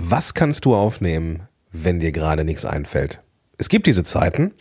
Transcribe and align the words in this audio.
Was 0.00 0.32
kannst 0.32 0.64
du 0.64 0.76
aufnehmen, 0.76 1.42
wenn 1.72 1.98
dir 1.98 2.12
gerade 2.12 2.44
nichts 2.44 2.64
einfällt? 2.64 3.20
Es 3.56 3.68
gibt 3.68 3.88
diese 3.88 4.04
Zeiten 4.04 4.54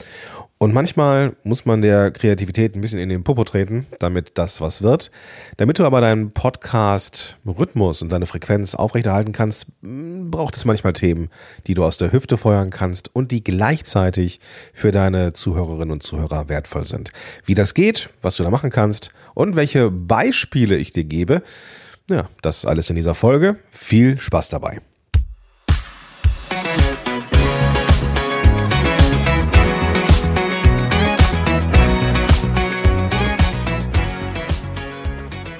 und 0.57 0.73
manchmal 0.73 1.35
muss 1.43 1.63
man 1.63 1.83
der 1.83 2.09
Kreativität 2.09 2.75
ein 2.75 2.81
bisschen 2.81 2.99
in 2.99 3.09
den 3.09 3.23
Popo 3.23 3.43
treten, 3.43 3.85
damit 3.99 4.31
das 4.39 4.61
was 4.61 4.81
wird. 4.81 5.11
Damit 5.57 5.77
du 5.77 5.85
aber 5.85 6.01
deinen 6.01 6.31
Podcast-Rhythmus 6.31 8.01
und 8.01 8.11
deine 8.11 8.25
Frequenz 8.25 8.73
aufrechterhalten 8.73 9.31
kannst, 9.31 9.67
braucht 9.83 10.57
es 10.57 10.65
manchmal 10.65 10.93
Themen, 10.93 11.29
die 11.67 11.75
du 11.75 11.83
aus 11.85 11.99
der 11.99 12.11
Hüfte 12.11 12.37
feuern 12.37 12.71
kannst 12.71 13.15
und 13.15 13.29
die 13.29 13.43
gleichzeitig 13.43 14.39
für 14.73 14.91
deine 14.91 15.33
Zuhörerinnen 15.33 15.91
und 15.91 16.01
Zuhörer 16.01 16.49
wertvoll 16.49 16.83
sind. 16.83 17.11
Wie 17.45 17.53
das 17.53 17.75
geht, 17.75 18.09
was 18.23 18.37
du 18.37 18.43
da 18.43 18.49
machen 18.49 18.71
kannst 18.71 19.11
und 19.35 19.55
welche 19.55 19.91
Beispiele 19.91 20.77
ich 20.77 20.93
dir 20.93 21.03
gebe, 21.03 21.43
ja, 22.09 22.27
das 22.41 22.65
alles 22.65 22.89
in 22.89 22.95
dieser 22.95 23.13
Folge. 23.13 23.57
Viel 23.69 24.17
Spaß 24.17 24.49
dabei. 24.49 24.81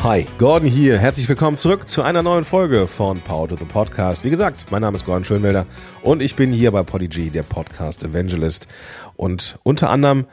Hi, 0.08 0.26
Gordon 0.38 0.70
hier. 0.70 0.98
Herzlich 0.98 1.28
willkommen 1.28 1.58
zurück 1.58 1.86
zu 1.86 2.02
einer 2.02 2.24
neuen 2.24 2.46
Folge 2.46 2.88
von 2.88 3.20
Power 3.20 3.50
to 3.50 3.58
the 3.58 3.66
Podcast. 3.66 4.24
Wie 4.24 4.30
gesagt, 4.30 4.68
mein 4.72 4.82
Name 4.82 4.96
ist 4.96 5.06
Gordon 5.06 5.26
Schönwelder 5.26 5.66
und 6.02 6.22
ich 6.22 6.38
bin 6.38 6.54
hier 6.54 6.72
bei 6.72 6.82
Podigy, 6.82 7.30
der 7.30 7.44
Podcast 7.44 8.06
Evangelist. 8.06 8.70
Und 9.18 9.60
unter 9.64 9.90
anderem 9.90 10.26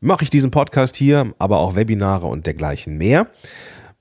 mache 0.00 0.24
ich 0.24 0.30
diesen 0.30 0.50
Podcast 0.50 0.96
hier, 0.96 1.32
aber 1.38 1.58
auch 1.58 1.76
Webinare 1.76 2.26
und 2.26 2.46
dergleichen 2.46 2.98
mehr. 2.98 3.28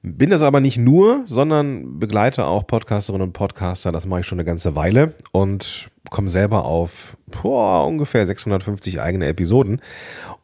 Bin 0.08 0.30
das 0.30 0.44
aber 0.44 0.60
nicht 0.60 0.78
nur, 0.78 1.24
sondern 1.26 1.98
begleite 1.98 2.46
auch 2.46 2.68
Podcasterinnen 2.68 3.30
und 3.30 3.34
Podcaster. 3.34 3.92
Das 3.92 4.06
mache 4.06 4.20
ich 4.20 4.28
schon 4.28 4.38
eine 4.38 4.46
ganze 4.46 4.76
Weile 4.76 5.16
und 5.32 5.88
komme 6.12 6.30
selber 6.30 6.66
auf 6.66 7.18
boah, 7.26 7.88
ungefähr 7.88 8.28
650 8.28 9.02
eigene 9.02 9.26
Episoden. 9.26 9.82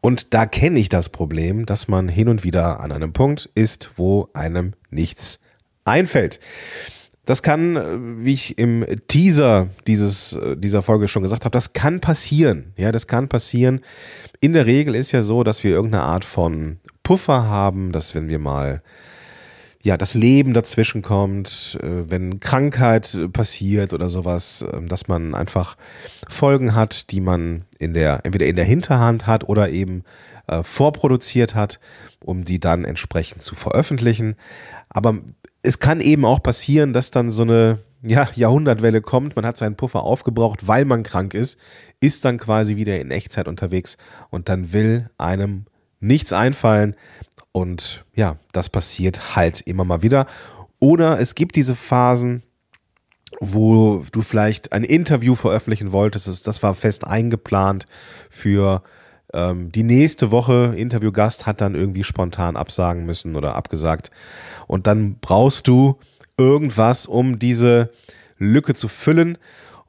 Und 0.01 0.33
da 0.33 0.47
kenne 0.47 0.79
ich 0.79 0.89
das 0.89 1.09
Problem, 1.09 1.67
dass 1.67 1.87
man 1.87 2.09
hin 2.09 2.27
und 2.27 2.43
wieder 2.43 2.79
an 2.79 2.91
einem 2.91 3.13
Punkt 3.13 3.51
ist, 3.53 3.91
wo 3.97 4.29
einem 4.33 4.73
nichts 4.89 5.41
einfällt. 5.85 6.39
Das 7.25 7.43
kann, 7.43 7.75
äh, 7.75 8.25
wie 8.25 8.33
ich 8.33 8.57
im 8.57 8.83
Teaser 9.07 9.69
dieses, 9.85 10.33
äh, 10.33 10.57
dieser 10.57 10.81
Folge 10.81 11.07
schon 11.07 11.21
gesagt 11.21 11.45
habe, 11.45 11.53
das 11.53 11.73
kann 11.73 11.99
passieren. 11.99 12.73
Ja, 12.77 12.91
das 12.91 13.05
kann 13.05 13.27
passieren. 13.27 13.81
In 14.39 14.53
der 14.53 14.65
Regel 14.65 14.95
ist 14.95 15.11
ja 15.11 15.21
so, 15.21 15.43
dass 15.43 15.63
wir 15.63 15.69
irgendeine 15.69 16.01
Art 16.01 16.25
von 16.25 16.79
Puffer 17.03 17.43
haben, 17.43 17.91
dass 17.91 18.15
wenn 18.15 18.27
wir 18.27 18.39
mal 18.39 18.81
ja, 19.83 19.97
das 19.97 20.13
Leben 20.13 20.53
dazwischen 20.53 21.01
kommt, 21.01 21.77
äh, 21.81 22.09
wenn 22.09 22.39
Krankheit 22.39 23.17
passiert 23.33 23.93
oder 23.93 24.09
sowas, 24.09 24.65
ähm, 24.73 24.87
dass 24.87 25.07
man 25.07 25.33
einfach 25.33 25.75
Folgen 26.29 26.75
hat, 26.75 27.11
die 27.11 27.21
man 27.21 27.65
in 27.79 27.93
der, 27.93 28.21
entweder 28.23 28.45
in 28.45 28.55
der 28.55 28.65
Hinterhand 28.65 29.27
hat 29.27 29.47
oder 29.49 29.69
eben 29.69 30.03
äh, 30.47 30.63
vorproduziert 30.63 31.55
hat, 31.55 31.79
um 32.23 32.45
die 32.45 32.59
dann 32.59 32.85
entsprechend 32.85 33.41
zu 33.41 33.55
veröffentlichen. 33.55 34.35
Aber 34.89 35.19
es 35.63 35.79
kann 35.79 35.99
eben 36.01 36.25
auch 36.25 36.43
passieren, 36.43 36.93
dass 36.93 37.11
dann 37.11 37.31
so 37.31 37.43
eine 37.43 37.79
ja, 38.03 38.27
Jahrhundertwelle 38.35 39.01
kommt, 39.01 39.35
man 39.35 39.45
hat 39.45 39.57
seinen 39.57 39.75
Puffer 39.75 40.03
aufgebraucht, 40.03 40.67
weil 40.67 40.85
man 40.85 41.03
krank 41.03 41.33
ist, 41.33 41.59
ist 41.99 42.25
dann 42.25 42.37
quasi 42.37 42.75
wieder 42.75 42.99
in 42.99 43.11
Echtzeit 43.11 43.47
unterwegs 43.47 43.97
und 44.29 44.49
dann 44.49 44.73
will 44.73 45.09
einem 45.17 45.65
nichts 45.99 46.33
einfallen, 46.33 46.95
und 47.51 48.05
ja, 48.15 48.37
das 48.51 48.69
passiert 48.69 49.35
halt 49.35 49.61
immer 49.61 49.83
mal 49.83 50.01
wieder. 50.01 50.25
Oder 50.79 51.19
es 51.19 51.35
gibt 51.35 51.55
diese 51.55 51.75
Phasen, 51.75 52.43
wo 53.39 54.03
du 54.11 54.21
vielleicht 54.21 54.73
ein 54.73 54.83
Interview 54.83 55.35
veröffentlichen 55.35 55.91
wolltest. 55.91 56.47
Das 56.47 56.63
war 56.63 56.73
fest 56.73 57.05
eingeplant 57.05 57.85
für 58.29 58.83
ähm, 59.33 59.71
die 59.71 59.83
nächste 59.83 60.31
Woche. 60.31 60.73
Interviewgast 60.75 61.45
hat 61.45 61.61
dann 61.61 61.75
irgendwie 61.75 62.03
spontan 62.03 62.55
absagen 62.55 63.05
müssen 63.05 63.35
oder 63.35 63.55
abgesagt. 63.55 64.11
Und 64.67 64.87
dann 64.87 65.17
brauchst 65.19 65.67
du 65.67 65.99
irgendwas, 66.37 67.05
um 67.05 67.39
diese 67.39 67.91
Lücke 68.37 68.73
zu 68.73 68.87
füllen. 68.87 69.37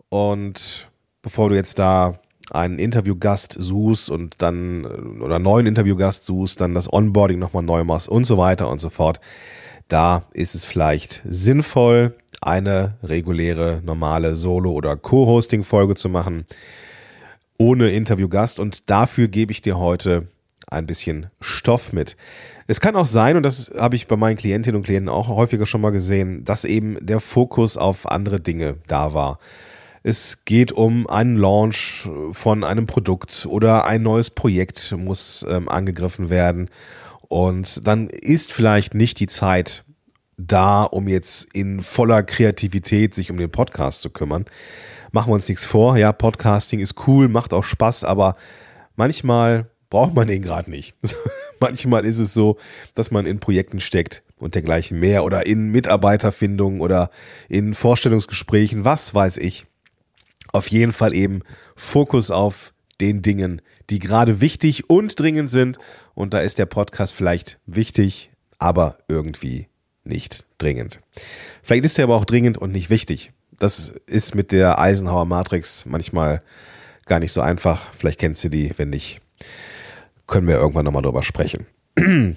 Und 0.08 0.90
bevor 1.22 1.48
du 1.48 1.54
jetzt 1.54 1.78
da 1.78 2.18
einen 2.50 2.78
Interviewgast 2.78 3.56
suchst 3.58 4.10
und 4.10 4.36
dann 4.38 4.84
äh, 4.84 5.22
oder 5.22 5.38
neuen 5.38 5.66
Interviewgast 5.66 6.24
suchst, 6.24 6.60
dann 6.60 6.74
das 6.74 6.92
Onboarding 6.92 7.38
nochmal 7.38 7.62
neu 7.62 7.84
machst 7.84 8.08
und 8.08 8.24
so 8.24 8.38
weiter 8.38 8.68
und 8.68 8.78
so 8.78 8.90
fort. 8.90 9.20
Da 9.88 10.24
ist 10.32 10.54
es 10.54 10.64
vielleicht 10.64 11.22
sinnvoll, 11.24 12.14
eine 12.40 12.94
reguläre, 13.02 13.80
normale 13.84 14.34
Solo- 14.34 14.72
oder 14.72 14.96
Co-Hosting-Folge 14.96 15.94
zu 15.94 16.08
machen, 16.08 16.44
ohne 17.58 17.90
Interviewgast. 17.90 18.58
Und 18.58 18.90
dafür 18.90 19.28
gebe 19.28 19.52
ich 19.52 19.62
dir 19.62 19.78
heute 19.78 20.28
ein 20.66 20.86
bisschen 20.86 21.26
Stoff 21.40 21.92
mit. 21.92 22.16
Es 22.66 22.80
kann 22.80 22.96
auch 22.96 23.06
sein, 23.06 23.36
und 23.36 23.42
das 23.42 23.72
habe 23.76 23.94
ich 23.96 24.08
bei 24.08 24.16
meinen 24.16 24.36
Klientinnen 24.36 24.76
und 24.76 24.84
Klienten 24.84 25.08
auch 25.08 25.28
häufiger 25.28 25.66
schon 25.66 25.80
mal 25.80 25.90
gesehen, 25.90 26.44
dass 26.44 26.64
eben 26.64 26.96
der 27.04 27.20
Fokus 27.20 27.76
auf 27.76 28.10
andere 28.10 28.40
Dinge 28.40 28.76
da 28.88 29.14
war. 29.14 29.38
Es 30.04 30.44
geht 30.44 30.72
um 30.72 31.06
einen 31.06 31.36
Launch 31.36 32.08
von 32.32 32.64
einem 32.64 32.86
Produkt 32.86 33.46
oder 33.48 33.84
ein 33.84 34.02
neues 34.02 34.30
Projekt 34.30 34.92
muss 34.98 35.46
ähm, 35.48 35.68
angegriffen 35.68 36.28
werden. 36.28 36.68
Und 37.28 37.86
dann 37.86 38.08
ist 38.08 38.52
vielleicht 38.52 38.94
nicht 38.94 39.20
die 39.20 39.28
Zeit 39.28 39.84
da, 40.36 40.82
um 40.82 41.06
jetzt 41.06 41.54
in 41.54 41.82
voller 41.82 42.24
Kreativität 42.24 43.14
sich 43.14 43.30
um 43.30 43.36
den 43.36 43.50
Podcast 43.50 44.02
zu 44.02 44.10
kümmern. 44.10 44.44
Machen 45.12 45.30
wir 45.30 45.34
uns 45.34 45.48
nichts 45.48 45.64
vor. 45.64 45.96
Ja, 45.96 46.12
Podcasting 46.12 46.80
ist 46.80 47.06
cool, 47.06 47.28
macht 47.28 47.52
auch 47.52 47.64
Spaß, 47.64 48.02
aber 48.02 48.34
manchmal 48.96 49.70
braucht 49.88 50.14
man 50.14 50.28
ihn 50.28 50.42
gerade 50.42 50.68
nicht. 50.68 50.96
manchmal 51.60 52.04
ist 52.04 52.18
es 52.18 52.34
so, 52.34 52.58
dass 52.94 53.12
man 53.12 53.24
in 53.24 53.38
Projekten 53.38 53.78
steckt 53.78 54.24
und 54.36 54.56
dergleichen 54.56 54.98
mehr 54.98 55.22
oder 55.22 55.46
in 55.46 55.70
Mitarbeiterfindung 55.70 56.80
oder 56.80 57.10
in 57.48 57.72
Vorstellungsgesprächen, 57.72 58.84
was 58.84 59.14
weiß 59.14 59.36
ich 59.36 59.66
auf 60.52 60.68
jeden 60.68 60.92
Fall 60.92 61.14
eben 61.14 61.42
Fokus 61.74 62.30
auf 62.30 62.72
den 63.00 63.22
Dingen, 63.22 63.62
die 63.90 63.98
gerade 63.98 64.40
wichtig 64.40 64.88
und 64.88 65.18
dringend 65.18 65.50
sind. 65.50 65.78
Und 66.14 66.34
da 66.34 66.40
ist 66.40 66.58
der 66.58 66.66
Podcast 66.66 67.12
vielleicht 67.12 67.58
wichtig, 67.66 68.30
aber 68.58 68.98
irgendwie 69.08 69.68
nicht 70.04 70.46
dringend. 70.58 71.00
Vielleicht 71.62 71.84
ist 71.84 71.98
er 71.98 72.04
aber 72.04 72.16
auch 72.16 72.24
dringend 72.24 72.58
und 72.58 72.72
nicht 72.72 72.90
wichtig. 72.90 73.32
Das 73.58 73.94
ist 74.06 74.34
mit 74.34 74.52
der 74.52 74.78
Eisenhower 74.78 75.24
Matrix 75.24 75.86
manchmal 75.86 76.42
gar 77.06 77.18
nicht 77.18 77.32
so 77.32 77.40
einfach. 77.40 77.92
Vielleicht 77.92 78.18
kennst 78.18 78.44
du 78.44 78.48
die, 78.48 78.72
wenn 78.76 78.90
nicht, 78.90 79.20
können 80.26 80.46
wir 80.46 80.56
irgendwann 80.56 80.84
nochmal 80.84 81.02
drüber 81.02 81.22
sprechen. 81.22 81.66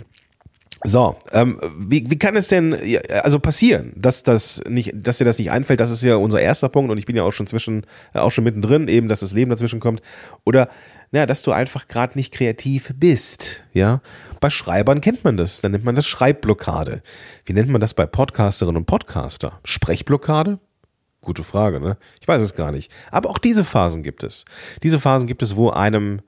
So, 0.86 1.16
ähm, 1.32 1.60
wie, 1.80 2.10
wie 2.12 2.20
kann 2.20 2.36
es 2.36 2.48
denn 2.48 2.78
also 3.24 3.40
passieren, 3.40 3.92
dass 3.96 4.22
das 4.22 4.62
nicht, 4.70 4.94
dass 4.94 5.18
dir 5.18 5.26
das 5.26 5.40
nicht 5.40 5.50
einfällt? 5.50 5.80
Das 5.80 5.90
ist 5.90 6.04
ja 6.04 6.16
unser 6.16 6.40
erster 6.40 6.70
Punkt 6.70 6.92
und 6.92 7.00
ich 7.00 7.06
bin 7.06 7.16
ja 7.16 7.24
auch 7.24 7.32
schon 7.32 7.48
zwischen, 7.48 7.88
äh, 8.14 8.20
auch 8.20 8.30
schon 8.30 8.44
mittendrin, 8.44 8.88
eben, 8.88 9.08
dass 9.08 9.22
das 9.22 9.34
Leben 9.34 9.50
dazwischen 9.50 9.80
kommt. 9.80 10.04
Oder 10.44 10.70
naja, 11.12 11.26
dass 11.26 11.42
du 11.42 11.52
einfach 11.52 11.88
gerade 11.88 12.16
nicht 12.16 12.32
kreativ 12.32 12.94
bist. 12.98 13.64
Ja, 13.74 14.02
bei 14.40 14.52
Schreibern 14.52 15.02
kennt 15.02 15.24
man 15.24 15.38
das. 15.38 15.62
Dann 15.62 15.72
nennt 15.72 15.86
man 15.86 15.96
das 15.96 16.06
Schreibblockade. 16.06 17.02
Wie 17.46 17.54
nennt 17.54 17.70
man 17.70 17.82
das 17.82 17.96
bei 17.96 18.06
Podcasterinnen 18.06 18.78
und 18.78 18.86
Podcaster? 18.86 19.60
Sprechblockade? 19.64 20.60
Gute 21.22 21.44
Frage, 21.44 21.80
ne? 21.80 21.98
Ich 22.22 22.28
weiß 22.28 22.44
es 22.44 22.54
gar 22.54 22.72
nicht. 22.72 22.92
Aber 23.10 23.32
auch 23.32 23.40
diese 23.40 23.64
Phasen 23.64 24.04
gibt 24.04 24.24
es. 24.24 24.46
Diese 24.84 25.00
Phasen 25.00 25.28
gibt 25.28 25.42
es, 25.42 25.56
wo 25.56 25.72
einem 25.72 26.22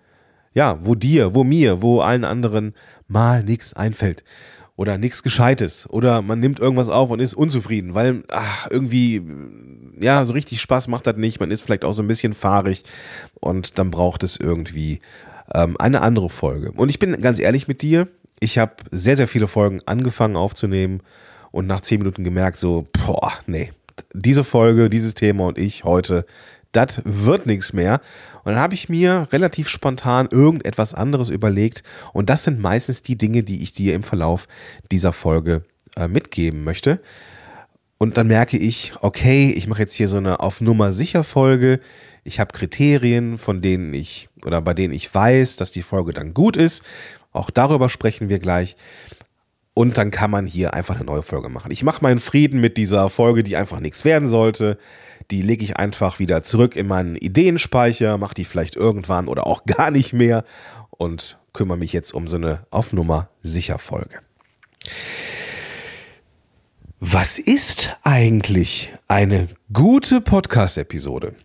ja, 0.58 0.80
wo 0.82 0.96
dir, 0.96 1.36
wo 1.36 1.44
mir, 1.44 1.84
wo 1.84 2.02
allen 2.02 2.24
anderen 2.24 2.74
mal 3.08 3.44
nichts 3.44 3.74
einfällt 3.74 4.24
oder 4.76 4.98
nichts 4.98 5.24
Gescheites 5.24 5.90
oder 5.90 6.22
man 6.22 6.40
nimmt 6.40 6.60
irgendwas 6.60 6.90
auf 6.90 7.10
und 7.10 7.20
ist 7.20 7.34
unzufrieden, 7.34 7.96
weil 7.96 8.24
ach, 8.30 8.68
irgendwie, 8.70 9.22
ja, 10.00 10.24
so 10.24 10.34
richtig 10.34 10.62
Spaß 10.62 10.88
macht 10.88 11.08
das 11.08 11.18
nicht. 11.18 11.40
Man 11.40 11.52
ist 11.52 11.62
vielleicht 11.62 11.84
auch 11.84 11.94
so 11.94 12.04
ein 12.04 12.08
bisschen 12.08 12.34
fahrig 12.34 12.84
und 13.40 13.80
dann 13.80 13.92
braucht 13.92 14.24
es 14.24 14.38
irgendwie 14.38 15.00
ähm, 15.54 15.76
eine 15.80 16.02
andere 16.02 16.30
Folge. 16.30 16.72
Und 16.72 16.90
ich 16.90 17.00
bin 17.00 17.20
ganz 17.22 17.40
ehrlich 17.40 17.68
mit 17.68 17.82
dir, 17.82 18.08
ich 18.40 18.60
habe 18.60 18.74
sehr, 18.92 19.18
sehr 19.18 19.28
viele 19.28 19.48
Folgen 19.48 19.82
angefangen 19.86 20.36
aufzunehmen 20.36 21.02
und 21.52 21.66
nach 21.66 21.82
zehn 21.82 22.00
Minuten 22.00 22.24
gemerkt, 22.24 22.60
so, 22.60 22.86
boah, 23.06 23.34
nee, 23.48 23.72
diese 24.14 24.44
Folge, 24.44 24.90
dieses 24.90 25.16
Thema 25.16 25.48
und 25.48 25.58
ich 25.58 25.84
heute, 25.84 26.26
das 26.72 27.02
wird 27.04 27.48
nichts 27.48 27.74
mehr. 27.74 28.02
Und 28.48 28.54
dann 28.54 28.62
habe 28.62 28.76
ich 28.76 28.88
mir 28.88 29.28
relativ 29.34 29.68
spontan 29.68 30.30
irgendetwas 30.32 30.94
anderes 30.94 31.28
überlegt. 31.28 31.84
Und 32.14 32.30
das 32.30 32.46
sind 32.46 32.62
meistens 32.62 33.02
die 33.02 33.18
Dinge, 33.18 33.44
die 33.44 33.62
ich 33.62 33.74
dir 33.74 33.94
im 33.94 34.04
Verlauf 34.04 34.48
dieser 34.90 35.12
Folge 35.12 35.66
äh, 35.98 36.08
mitgeben 36.08 36.64
möchte. 36.64 37.02
Und 37.98 38.16
dann 38.16 38.28
merke 38.28 38.56
ich, 38.56 38.94
okay, 39.02 39.52
ich 39.52 39.68
mache 39.68 39.82
jetzt 39.82 39.96
hier 39.96 40.08
so 40.08 40.16
eine 40.16 40.40
auf 40.40 40.62
Nummer 40.62 40.94
sicher 40.94 41.26
Folge. 41.26 41.82
Ich 42.24 42.40
habe 42.40 42.54
Kriterien, 42.54 43.38
von 43.38 43.62
denen 43.62 43.94
ich 43.94 44.30
oder 44.46 44.62
bei 44.62 44.74
denen 44.74 44.94
ich 44.94 45.14
weiß, 45.14 45.58
dass 45.58 45.72
die 45.72 45.82
Folge 45.82 46.14
dann 46.14 46.34
gut 46.34 46.56
ist. 46.56 46.86
Auch 47.34 47.50
darüber 47.50 47.90
sprechen 47.90 48.30
wir 48.30 48.40
gleich. 48.40 48.78
Und 49.78 50.00
dann 50.00 50.10
kann 50.10 50.32
man 50.32 50.48
hier 50.48 50.74
einfach 50.74 50.96
eine 50.96 51.06
neue 51.06 51.22
Folge 51.22 51.50
machen. 51.50 51.70
Ich 51.70 51.84
mache 51.84 52.02
meinen 52.02 52.20
Frieden 52.20 52.60
mit 52.60 52.78
dieser 52.78 53.12
Folge, 53.12 53.44
die 53.44 53.56
einfach 53.56 53.80
nichts 53.80 54.06
werden 54.06 54.28
sollte. 54.28 54.80
Die 55.30 55.44
lege 55.44 55.64
ich 55.64 55.78
einfach 55.78 56.18
wieder 56.18 56.42
zurück 56.42 56.76
in 56.76 56.88
meinen 56.88 57.16
Ideenspeicher, 57.16 58.18
mache 58.18 58.34
die 58.34 58.46
vielleicht 58.46 58.76
irgendwann 58.76 59.28
oder 59.28 59.46
auch 59.46 59.66
gar 59.68 59.92
nicht 59.92 60.14
mehr 60.14 60.46
und 60.90 61.38
kümmere 61.54 61.78
mich 61.78 61.94
jetzt 61.94 62.12
um 62.12 62.28
so 62.28 62.38
eine 62.38 62.66
auf 62.72 62.92
Nummer 62.92 63.30
sicher 63.44 63.78
Folge. 63.78 64.18
Was 67.00 67.38
ist 67.38 67.96
eigentlich 68.02 68.96
eine 69.08 69.48
gute 69.72 70.22
Podcast-Episode? 70.22 71.36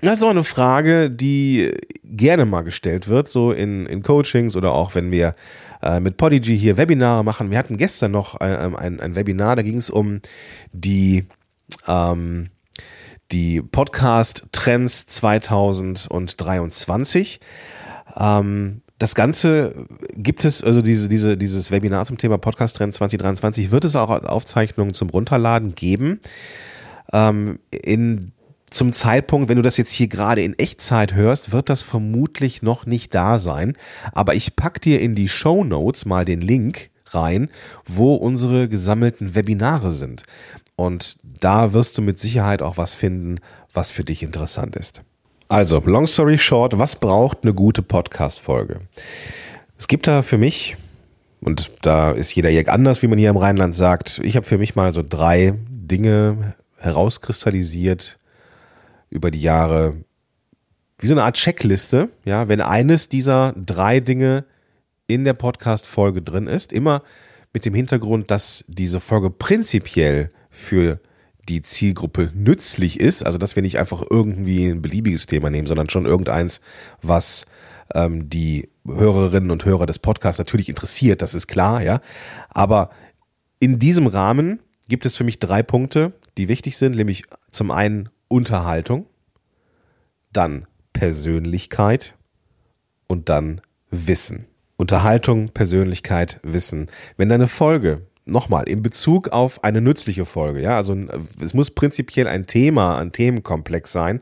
Das 0.00 0.18
ist 0.18 0.24
auch 0.24 0.30
eine 0.30 0.42
Frage, 0.42 1.08
die 1.08 1.72
gerne 2.02 2.46
mal 2.46 2.62
gestellt 2.62 3.06
wird, 3.06 3.28
so 3.28 3.52
in, 3.52 3.86
in 3.86 4.02
Coachings 4.02 4.56
oder 4.56 4.72
auch 4.72 4.96
wenn 4.96 5.12
wir 5.12 5.36
äh, 5.84 6.00
mit 6.00 6.16
Podigy 6.16 6.58
hier 6.58 6.78
Webinare 6.78 7.22
machen. 7.22 7.50
Wir 7.50 7.58
hatten 7.58 7.76
gestern 7.76 8.12
noch 8.12 8.36
ein, 8.36 8.74
äh, 8.74 8.76
ein, 8.76 9.00
ein 9.00 9.14
Webinar, 9.14 9.56
da 9.56 9.62
ging 9.62 9.76
es 9.76 9.90
um 9.90 10.20
die, 10.72 11.26
ähm, 11.86 12.48
die 13.30 13.60
Podcast-Trends 13.60 15.06
2023. 15.06 17.40
Ähm, 18.16 18.80
das 18.98 19.14
Ganze 19.14 19.86
gibt 20.14 20.44
es, 20.44 20.64
also 20.64 20.80
diese, 20.80 21.08
diese, 21.08 21.36
dieses 21.36 21.70
Webinar 21.70 22.06
zum 22.06 22.16
Thema 22.16 22.38
Podcast 22.38 22.76
Trend 22.76 22.94
2023 22.94 23.70
wird 23.70 23.84
es 23.84 23.96
auch 23.96 24.08
als 24.08 24.24
Aufzeichnung 24.24 24.94
zum 24.94 25.10
Runterladen 25.10 25.74
geben. 25.74 26.20
Ähm, 27.12 27.58
in, 27.70 28.32
zum 28.74 28.92
Zeitpunkt, 28.92 29.48
wenn 29.48 29.56
du 29.56 29.62
das 29.62 29.76
jetzt 29.76 29.92
hier 29.92 30.08
gerade 30.08 30.42
in 30.42 30.58
Echtzeit 30.58 31.14
hörst, 31.14 31.52
wird 31.52 31.70
das 31.70 31.82
vermutlich 31.82 32.60
noch 32.60 32.86
nicht 32.86 33.14
da 33.14 33.38
sein. 33.38 33.74
Aber 34.12 34.34
ich 34.34 34.56
pack 34.56 34.80
dir 34.82 35.00
in 35.00 35.14
die 35.14 35.28
Show 35.28 35.62
Notes 35.62 36.06
mal 36.06 36.24
den 36.24 36.40
Link 36.40 36.90
rein, 37.06 37.48
wo 37.86 38.14
unsere 38.14 38.68
gesammelten 38.68 39.36
Webinare 39.36 39.92
sind. 39.92 40.24
Und 40.74 41.18
da 41.22 41.72
wirst 41.72 41.98
du 41.98 42.02
mit 42.02 42.18
Sicherheit 42.18 42.62
auch 42.62 42.76
was 42.76 42.94
finden, 42.94 43.38
was 43.72 43.92
für 43.92 44.02
dich 44.02 44.24
interessant 44.24 44.74
ist. 44.74 45.02
Also, 45.48 45.80
long 45.84 46.08
story 46.08 46.36
short, 46.36 46.76
was 46.76 46.96
braucht 46.96 47.38
eine 47.42 47.54
gute 47.54 47.82
Podcast-Folge? 47.82 48.80
Es 49.78 49.86
gibt 49.86 50.08
da 50.08 50.22
für 50.22 50.38
mich, 50.38 50.76
und 51.40 51.70
da 51.82 52.10
ist 52.10 52.34
jeder 52.34 52.50
Jäger 52.50 52.72
anders, 52.72 53.02
wie 53.02 53.06
man 53.06 53.18
hier 53.18 53.30
im 53.30 53.36
Rheinland 53.36 53.76
sagt, 53.76 54.20
ich 54.24 54.34
habe 54.34 54.46
für 54.46 54.58
mich 54.58 54.74
mal 54.74 54.92
so 54.92 55.04
drei 55.08 55.54
Dinge 55.68 56.54
herauskristallisiert 56.78 58.18
über 59.14 59.30
die 59.30 59.40
Jahre, 59.40 59.94
wie 60.98 61.06
so 61.06 61.14
eine 61.14 61.24
Art 61.24 61.36
Checkliste, 61.36 62.10
ja, 62.24 62.48
wenn 62.48 62.60
eines 62.60 63.08
dieser 63.08 63.54
drei 63.56 64.00
Dinge 64.00 64.44
in 65.06 65.24
der 65.24 65.34
Podcast-Folge 65.34 66.20
drin 66.20 66.46
ist, 66.46 66.72
immer 66.72 67.02
mit 67.52 67.64
dem 67.64 67.74
Hintergrund, 67.74 68.30
dass 68.30 68.64
diese 68.66 69.00
Folge 69.00 69.30
prinzipiell 69.30 70.30
für 70.50 71.00
die 71.48 71.62
Zielgruppe 71.62 72.32
nützlich 72.34 72.98
ist, 72.98 73.24
also 73.24 73.38
dass 73.38 73.54
wir 73.54 73.62
nicht 73.62 73.78
einfach 73.78 74.02
irgendwie 74.10 74.66
ein 74.66 74.82
beliebiges 74.82 75.26
Thema 75.26 75.50
nehmen, 75.50 75.68
sondern 75.68 75.88
schon 75.90 76.06
irgendeins, 76.06 76.60
was 77.02 77.46
ähm, 77.94 78.28
die 78.30 78.70
Hörerinnen 78.86 79.50
und 79.50 79.64
Hörer 79.64 79.86
des 79.86 79.98
Podcasts 79.98 80.38
natürlich 80.38 80.68
interessiert, 80.68 81.22
das 81.22 81.34
ist 81.34 81.46
klar, 81.46 81.82
ja. 81.82 82.00
Aber 82.48 82.90
in 83.60 83.78
diesem 83.78 84.06
Rahmen 84.06 84.60
gibt 84.88 85.06
es 85.06 85.16
für 85.16 85.24
mich 85.24 85.38
drei 85.38 85.62
Punkte, 85.62 86.12
die 86.36 86.48
wichtig 86.48 86.76
sind, 86.76 86.96
nämlich 86.96 87.24
zum 87.50 87.70
einen 87.70 88.08
Unterhaltung, 88.34 89.06
dann 90.32 90.66
Persönlichkeit 90.92 92.16
und 93.06 93.28
dann 93.28 93.60
Wissen. 93.92 94.46
Unterhaltung, 94.76 95.50
Persönlichkeit, 95.50 96.40
Wissen. 96.42 96.90
Wenn 97.16 97.28
deine 97.28 97.46
Folge 97.46 98.08
nochmal, 98.24 98.68
in 98.68 98.82
Bezug 98.82 99.28
auf 99.28 99.62
eine 99.62 99.80
nützliche 99.80 100.26
Folge, 100.26 100.60
ja, 100.60 100.76
also 100.76 100.96
es 101.40 101.54
muss 101.54 101.70
prinzipiell 101.70 102.26
ein 102.26 102.46
Thema, 102.46 102.98
ein 102.98 103.12
Themenkomplex 103.12 103.92
sein, 103.92 104.20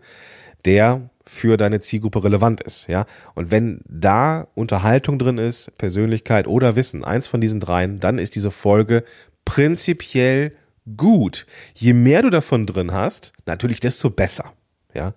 der 0.66 1.08
für 1.24 1.56
deine 1.56 1.80
Zielgruppe 1.80 2.22
relevant 2.22 2.62
ist, 2.62 2.88
ja. 2.88 3.06
Und 3.34 3.50
wenn 3.50 3.80
da 3.88 4.46
Unterhaltung 4.54 5.18
drin 5.18 5.38
ist, 5.38 5.78
Persönlichkeit 5.78 6.46
oder 6.46 6.76
Wissen, 6.76 7.02
eins 7.02 7.28
von 7.28 7.40
diesen 7.40 7.60
dreien, 7.60 7.98
dann 7.98 8.18
ist 8.18 8.34
diese 8.34 8.50
Folge 8.50 9.04
prinzipiell 9.46 10.54
gut. 10.96 11.46
Je 11.74 11.92
mehr 11.92 12.22
du 12.22 12.30
davon 12.30 12.66
drin 12.66 12.92
hast, 12.92 13.32
natürlich 13.46 13.80
desto 13.80 14.10
besser, 14.10 14.52
ja. 14.94 15.14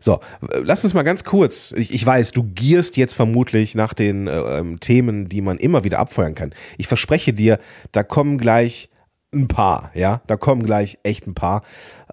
So, 0.00 0.20
lass 0.62 0.84
uns 0.84 0.94
mal 0.94 1.02
ganz 1.02 1.24
kurz. 1.24 1.74
Ich, 1.76 1.92
ich 1.92 2.04
weiß, 2.04 2.32
du 2.32 2.42
gierst 2.42 2.96
jetzt 2.96 3.14
vermutlich 3.14 3.74
nach 3.74 3.92
den 3.92 4.26
äh, 4.26 4.38
ähm, 4.58 4.80
Themen, 4.80 5.28
die 5.28 5.42
man 5.42 5.58
immer 5.58 5.84
wieder 5.84 5.98
abfeuern 5.98 6.34
kann. 6.34 6.54
Ich 6.78 6.88
verspreche 6.88 7.32
dir, 7.32 7.58
da 7.92 8.02
kommen 8.02 8.38
gleich 8.38 8.88
ein 9.32 9.48
paar, 9.48 9.90
ja, 9.94 10.22
da 10.26 10.36
kommen 10.36 10.62
gleich 10.62 10.98
echt 11.02 11.26
ein 11.26 11.34
paar. 11.34 11.62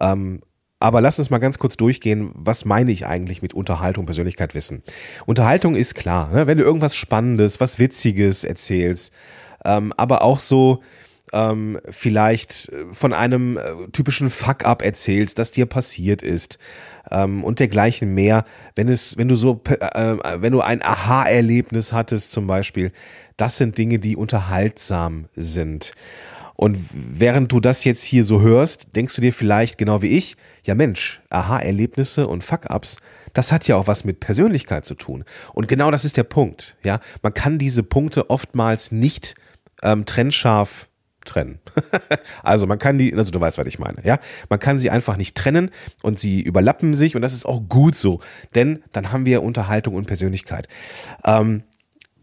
Ähm, 0.01 0.41
aber 0.79 0.99
lass 0.99 1.17
uns 1.17 1.29
mal 1.29 1.37
ganz 1.37 1.57
kurz 1.57 1.77
durchgehen, 1.77 2.31
was 2.33 2.65
meine 2.65 2.91
ich 2.91 3.05
eigentlich 3.05 3.41
mit 3.41 3.53
Unterhaltung, 3.53 4.05
Persönlichkeit, 4.05 4.53
Wissen. 4.53 4.83
Unterhaltung 5.25 5.75
ist 5.75 5.95
klar, 5.95 6.31
ne? 6.33 6.47
wenn 6.47 6.57
du 6.57 6.63
irgendwas 6.63 6.95
Spannendes, 6.95 7.59
was 7.61 7.79
Witziges 7.79 8.43
erzählst, 8.43 9.13
ähm, 9.63 9.93
aber 9.95 10.21
auch 10.21 10.39
so, 10.39 10.83
ähm, 11.35 11.79
vielleicht 11.89 12.69
äh, 12.69 12.85
von 12.93 13.13
einem 13.13 13.57
äh, 13.57 13.61
typischen 13.91 14.29
Fuck-up 14.29 14.81
erzählst, 14.81 15.37
das 15.37 15.51
dir 15.51 15.65
passiert 15.65 16.21
ist 16.21 16.57
ähm, 17.11 17.43
und 17.43 17.59
dergleichen 17.59 18.15
mehr. 18.15 18.45
Wenn 18.75 18.87
es, 18.87 19.17
wenn 19.17 19.27
du 19.27 19.35
so, 19.35 19.61
äh, 19.67 19.73
äh, 19.73 20.17
wenn 20.41 20.53
du 20.53 20.61
ein 20.61 20.81
Aha-Erlebnis 20.81 21.91
hattest 21.91 22.31
zum 22.31 22.47
Beispiel, 22.47 22.91
das 23.35 23.57
sind 23.57 23.77
Dinge, 23.77 23.99
die 23.99 24.15
unterhaltsam 24.15 25.25
sind. 25.35 25.91
Und 26.55 26.77
während 26.93 27.51
du 27.51 27.59
das 27.59 27.83
jetzt 27.83 28.05
hier 28.05 28.23
so 28.23 28.39
hörst, 28.39 28.95
denkst 28.95 29.15
du 29.15 29.21
dir 29.21 29.33
vielleicht 29.33 29.77
genau 29.77 30.01
wie 30.01 30.17
ich, 30.17 30.37
ja 30.63 30.73
Mensch, 30.73 31.21
Aha-Erlebnisse 31.29 32.27
und 32.27 32.45
Fuck-ups, 32.45 32.99
das 33.33 33.51
hat 33.51 33.67
ja 33.67 33.75
auch 33.75 33.87
was 33.87 34.05
mit 34.05 34.21
Persönlichkeit 34.21 34.85
zu 34.85 34.95
tun. 34.95 35.25
Und 35.53 35.67
genau 35.67 35.91
das 35.91 36.05
ist 36.05 36.15
der 36.15 36.23
Punkt. 36.23 36.77
Ja, 36.83 37.01
man 37.21 37.33
kann 37.33 37.59
diese 37.59 37.83
Punkte 37.83 38.29
oftmals 38.29 38.93
nicht 38.93 39.35
ähm, 39.83 40.05
trennscharf 40.05 40.87
trennen. 41.25 41.59
also 42.43 42.67
man 42.67 42.79
kann 42.79 42.97
die, 42.97 43.13
also 43.13 43.31
du 43.31 43.39
weißt, 43.39 43.57
was 43.57 43.67
ich 43.67 43.79
meine, 43.79 43.97
ja. 44.03 44.19
Man 44.49 44.59
kann 44.59 44.79
sie 44.79 44.89
einfach 44.89 45.17
nicht 45.17 45.35
trennen 45.35 45.71
und 46.01 46.19
sie 46.19 46.41
überlappen 46.41 46.93
sich 46.93 47.15
und 47.15 47.21
das 47.21 47.33
ist 47.33 47.45
auch 47.45 47.61
gut 47.67 47.95
so, 47.95 48.21
denn 48.55 48.83
dann 48.93 49.11
haben 49.11 49.25
wir 49.25 49.43
Unterhaltung 49.43 49.95
und 49.95 50.05
Persönlichkeit. 50.05 50.67
Ähm, 51.25 51.63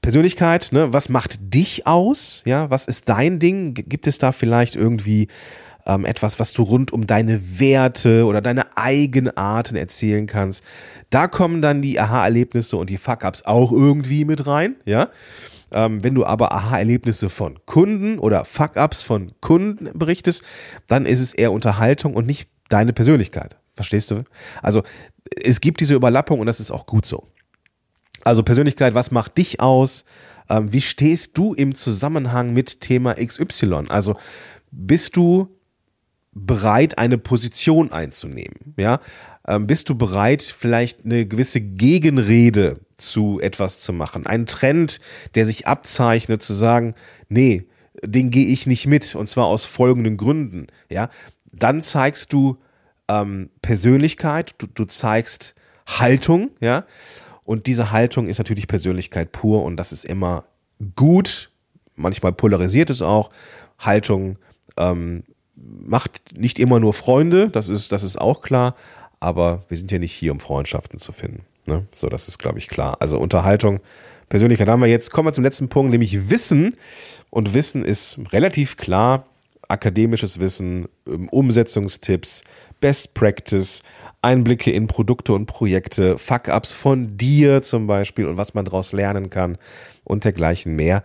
Persönlichkeit, 0.02 0.70
ne, 0.72 0.92
was 0.92 1.08
macht 1.08 1.38
dich 1.54 1.86
aus? 1.86 2.42
Ja, 2.44 2.70
was 2.70 2.86
ist 2.86 3.08
dein 3.08 3.38
Ding? 3.38 3.74
Gibt 3.74 4.08
es 4.08 4.18
da 4.18 4.32
vielleicht 4.32 4.74
irgendwie 4.74 5.28
ähm, 5.86 6.04
etwas, 6.04 6.40
was 6.40 6.52
du 6.52 6.64
rund 6.64 6.92
um 6.92 7.06
deine 7.06 7.60
Werte 7.60 8.26
oder 8.26 8.40
deine 8.40 8.76
Eigenarten 8.76 9.76
erzählen 9.76 10.26
kannst? 10.26 10.64
Da 11.10 11.28
kommen 11.28 11.62
dann 11.62 11.82
die 11.82 12.00
Aha-Erlebnisse 12.00 12.76
und 12.76 12.90
die 12.90 12.96
Fuck-Ups 12.96 13.42
auch 13.44 13.70
irgendwie 13.70 14.24
mit 14.24 14.44
rein, 14.46 14.74
ja. 14.84 15.08
Ähm, 15.72 16.02
wenn 16.04 16.14
du 16.14 16.24
aber 16.24 16.52
Aha-Erlebnisse 16.52 17.30
von 17.30 17.58
Kunden 17.66 18.18
oder 18.18 18.44
Fuck-Ups 18.44 19.02
von 19.02 19.32
Kunden 19.40 19.90
berichtest, 19.98 20.42
dann 20.86 21.06
ist 21.06 21.20
es 21.20 21.34
eher 21.34 21.52
Unterhaltung 21.52 22.14
und 22.14 22.26
nicht 22.26 22.48
deine 22.68 22.92
Persönlichkeit. 22.92 23.56
Verstehst 23.74 24.10
du? 24.10 24.24
Also 24.62 24.82
es 25.42 25.60
gibt 25.60 25.80
diese 25.80 25.94
Überlappung 25.94 26.40
und 26.40 26.46
das 26.46 26.60
ist 26.60 26.70
auch 26.70 26.86
gut 26.86 27.06
so. 27.06 27.28
Also 28.24 28.42
Persönlichkeit, 28.42 28.94
was 28.94 29.10
macht 29.10 29.38
dich 29.38 29.60
aus? 29.60 30.04
Ähm, 30.48 30.72
wie 30.72 30.80
stehst 30.80 31.36
du 31.38 31.54
im 31.54 31.74
Zusammenhang 31.74 32.52
mit 32.52 32.80
Thema 32.80 33.14
XY? 33.14 33.84
Also 33.88 34.16
bist 34.70 35.16
du 35.16 35.48
bereit, 36.32 36.98
eine 36.98 37.18
Position 37.18 37.92
einzunehmen? 37.92 38.74
Ja, 38.76 39.00
ähm, 39.46 39.66
bist 39.66 39.88
du 39.88 39.94
bereit, 39.94 40.42
vielleicht 40.42 41.04
eine 41.04 41.26
gewisse 41.26 41.60
Gegenrede 41.60 42.80
zu 43.02 43.40
etwas 43.40 43.80
zu 43.80 43.92
machen? 43.92 44.26
Ein 44.26 44.46
Trend, 44.46 45.00
der 45.34 45.46
sich 45.46 45.66
abzeichnet, 45.66 46.42
zu 46.42 46.54
sagen, 46.54 46.94
nee, 47.28 47.66
den 48.04 48.30
gehe 48.30 48.46
ich 48.46 48.66
nicht 48.66 48.86
mit, 48.86 49.14
und 49.14 49.28
zwar 49.28 49.46
aus 49.46 49.64
folgenden 49.64 50.16
Gründen. 50.16 50.68
Ja, 50.88 51.10
dann 51.52 51.82
zeigst 51.82 52.32
du 52.32 52.58
ähm, 53.08 53.50
Persönlichkeit, 53.60 54.54
du, 54.58 54.66
du 54.66 54.84
zeigst 54.84 55.54
Haltung, 55.86 56.50
ja, 56.60 56.84
und 57.44 57.66
diese 57.66 57.90
Haltung 57.90 58.28
ist 58.28 58.38
natürlich 58.38 58.68
Persönlichkeit 58.68 59.32
pur 59.32 59.64
und 59.64 59.76
das 59.76 59.92
ist 59.92 60.04
immer 60.04 60.44
gut. 60.96 61.50
Manchmal 61.96 62.32
polarisiert 62.32 62.88
es 62.88 63.02
auch. 63.02 63.30
Haltung 63.78 64.38
ähm, 64.76 65.24
macht 65.56 66.36
nicht 66.36 66.58
immer 66.58 66.80
nur 66.80 66.94
Freunde, 66.94 67.48
das 67.48 67.68
ist, 67.68 67.92
das 67.92 68.02
ist 68.02 68.20
auch 68.20 68.42
klar, 68.42 68.76
aber 69.20 69.64
wir 69.68 69.76
sind 69.76 69.90
ja 69.90 69.98
nicht 69.98 70.12
hier, 70.12 70.32
um 70.32 70.40
Freundschaften 70.40 70.98
zu 70.98 71.12
finden. 71.12 71.44
Ne? 71.66 71.86
So, 71.92 72.08
das 72.08 72.28
ist, 72.28 72.38
glaube 72.38 72.58
ich, 72.58 72.68
klar. 72.68 72.96
Also 73.00 73.18
Unterhaltung, 73.18 73.80
Persönlichkeit 74.28 74.68
haben 74.68 74.80
wir 74.80 74.88
jetzt. 74.88 75.12
Kommen 75.12 75.28
wir 75.28 75.32
zum 75.32 75.44
letzten 75.44 75.68
Punkt, 75.68 75.92
nämlich 75.92 76.30
Wissen. 76.30 76.76
Und 77.30 77.54
Wissen 77.54 77.84
ist 77.84 78.18
relativ 78.32 78.76
klar. 78.76 79.26
Akademisches 79.68 80.40
Wissen, 80.40 80.88
ähm, 81.06 81.28
Umsetzungstipps, 81.28 82.44
Best 82.80 83.14
Practice, 83.14 83.82
Einblicke 84.20 84.70
in 84.70 84.86
Produkte 84.86 85.32
und 85.32 85.46
Projekte, 85.46 86.18
Fuck-ups 86.18 86.72
von 86.72 87.16
dir 87.16 87.62
zum 87.62 87.86
Beispiel 87.86 88.26
und 88.26 88.36
was 88.36 88.54
man 88.54 88.64
daraus 88.64 88.92
lernen 88.92 89.30
kann 89.30 89.58
und 90.04 90.24
dergleichen 90.24 90.76
mehr. 90.76 91.02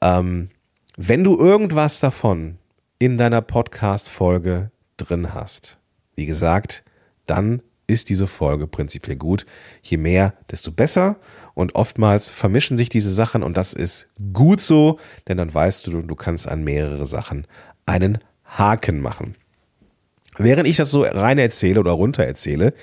Ähm, 0.00 0.50
wenn 0.96 1.24
du 1.24 1.38
irgendwas 1.38 2.00
davon 2.00 2.58
in 2.98 3.18
deiner 3.18 3.42
Podcast-Folge 3.42 4.70
drin 4.96 5.34
hast, 5.34 5.78
wie 6.14 6.26
gesagt, 6.26 6.84
dann 7.26 7.62
ist 7.86 8.08
diese 8.08 8.26
Folge 8.26 8.66
prinzipiell 8.66 9.16
gut. 9.16 9.46
Je 9.82 9.96
mehr, 9.96 10.34
desto 10.50 10.72
besser. 10.72 11.16
Und 11.54 11.74
oftmals 11.74 12.30
vermischen 12.30 12.76
sich 12.76 12.88
diese 12.88 13.12
Sachen 13.12 13.42
und 13.42 13.56
das 13.56 13.72
ist 13.72 14.10
gut 14.32 14.60
so, 14.60 14.98
denn 15.28 15.36
dann 15.36 15.52
weißt 15.52 15.86
du, 15.86 16.02
du 16.02 16.14
kannst 16.14 16.48
an 16.48 16.64
mehrere 16.64 17.06
Sachen 17.06 17.46
einen 17.86 18.18
Haken 18.44 19.00
machen. 19.00 19.36
Während 20.36 20.66
ich 20.66 20.76
das 20.76 20.90
so 20.90 21.02
rein 21.02 21.38
erzähle 21.38 21.80
oder 21.80 21.92
runter 21.92 22.24
erzähle, 22.24 22.74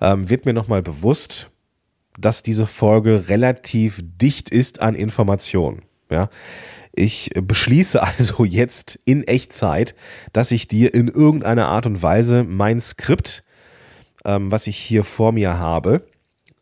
ähm, 0.00 0.30
wird 0.30 0.46
mir 0.46 0.54
nochmal 0.54 0.82
bewusst, 0.82 1.50
dass 2.18 2.42
diese 2.42 2.66
Folge 2.66 3.28
relativ 3.28 4.00
dicht 4.02 4.50
ist 4.50 4.80
an 4.80 4.94
Informationen. 4.94 5.82
Ja, 6.10 6.30
ich 6.92 7.30
beschließe 7.34 8.02
also 8.18 8.44
jetzt 8.44 8.98
in 9.04 9.26
Echtzeit, 9.26 9.94
dass 10.32 10.50
ich 10.50 10.68
dir 10.68 10.94
in 10.94 11.08
irgendeiner 11.08 11.68
Art 11.68 11.86
und 11.86 12.02
Weise 12.02 12.44
mein 12.44 12.80
Skript, 12.80 13.44
ähm, 14.28 14.52
was 14.52 14.66
ich 14.66 14.76
hier 14.76 15.04
vor 15.04 15.32
mir 15.32 15.58
habe, 15.58 16.02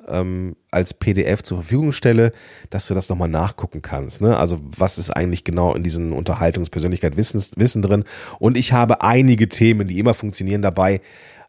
ähm, 0.06 0.54
als 0.70 0.94
PDF 0.94 1.42
zur 1.42 1.58
Verfügung 1.58 1.90
stelle, 1.90 2.30
dass 2.70 2.86
du 2.86 2.94
das 2.94 3.08
nochmal 3.08 3.28
nachgucken 3.28 3.82
kannst. 3.82 4.20
Ne? 4.20 4.36
Also 4.36 4.58
was 4.62 4.98
ist 4.98 5.10
eigentlich 5.10 5.42
genau 5.42 5.74
in 5.74 5.82
diesen 5.82 6.12
Unterhaltungspersönlichkeit 6.12 7.16
Wissen 7.16 7.82
drin? 7.82 8.04
Und 8.38 8.56
ich 8.56 8.72
habe 8.72 9.02
einige 9.02 9.48
Themen, 9.48 9.88
die 9.88 9.98
immer 9.98 10.14
funktionieren 10.14 10.62
dabei. 10.62 11.00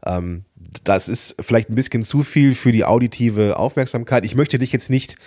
Ähm, 0.03 0.45
das 0.83 1.07
ist 1.07 1.35
vielleicht 1.39 1.69
ein 1.69 1.75
bisschen 1.75 2.01
zu 2.01 2.23
viel 2.23 2.55
für 2.55 2.71
die 2.71 2.83
auditive 2.83 3.57
Aufmerksamkeit. 3.57 4.25
Ich 4.25 4.33
möchte 4.33 4.57
dich 4.57 4.71
jetzt 4.71 4.89
nicht 4.89 5.17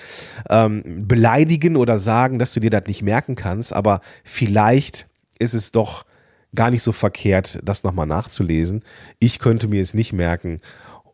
ähm, 0.49 1.07
beleidigen 1.07 1.77
oder 1.77 2.01
sagen, 2.01 2.41
dass 2.41 2.53
du 2.53 2.59
dir 2.59 2.71
das 2.71 2.87
nicht 2.87 3.03
merken 3.03 3.37
kannst, 3.37 3.73
aber 3.73 4.01
vielleicht 4.25 5.07
ist 5.39 5.55
es 5.55 5.71
doch 5.71 6.05
gar 6.55 6.71
nicht 6.71 6.83
so 6.83 6.93
verkehrt, 6.93 7.61
das 7.63 7.85
nochmal 7.85 8.07
nachzulesen. 8.07 8.83
Ich 9.19 9.39
könnte 9.39 9.69
mir 9.69 9.83
es 9.83 9.95
nicht 9.95 10.13
merken 10.13 10.61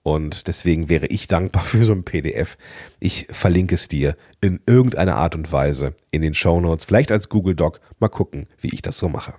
und 0.07 0.47
deswegen 0.47 0.89
wäre 0.89 1.07
ich 1.07 1.27
dankbar 1.27 1.65
für 1.65 1.85
so 1.85 1.93
ein 1.93 2.05
PDF. 2.05 2.57
Ich 3.01 3.27
verlinke 3.31 3.75
es 3.75 3.89
dir 3.89 4.17
in 4.41 4.61
irgendeiner 4.65 5.17
Art 5.17 5.35
und 5.35 5.51
Weise 5.51 5.95
in 6.13 6.23
den 6.23 6.33
Show 6.33 6.61
Notes, 6.61 6.85
vielleicht 6.85 7.11
als 7.11 7.29
Google 7.29 7.57
Doc. 7.57 7.81
Mal 7.99 8.09
gucken, 8.09 8.47
wie 8.61 8.73
ich 8.73 8.83
das 8.83 8.99
so 8.99 9.09
mache. 9.09 9.35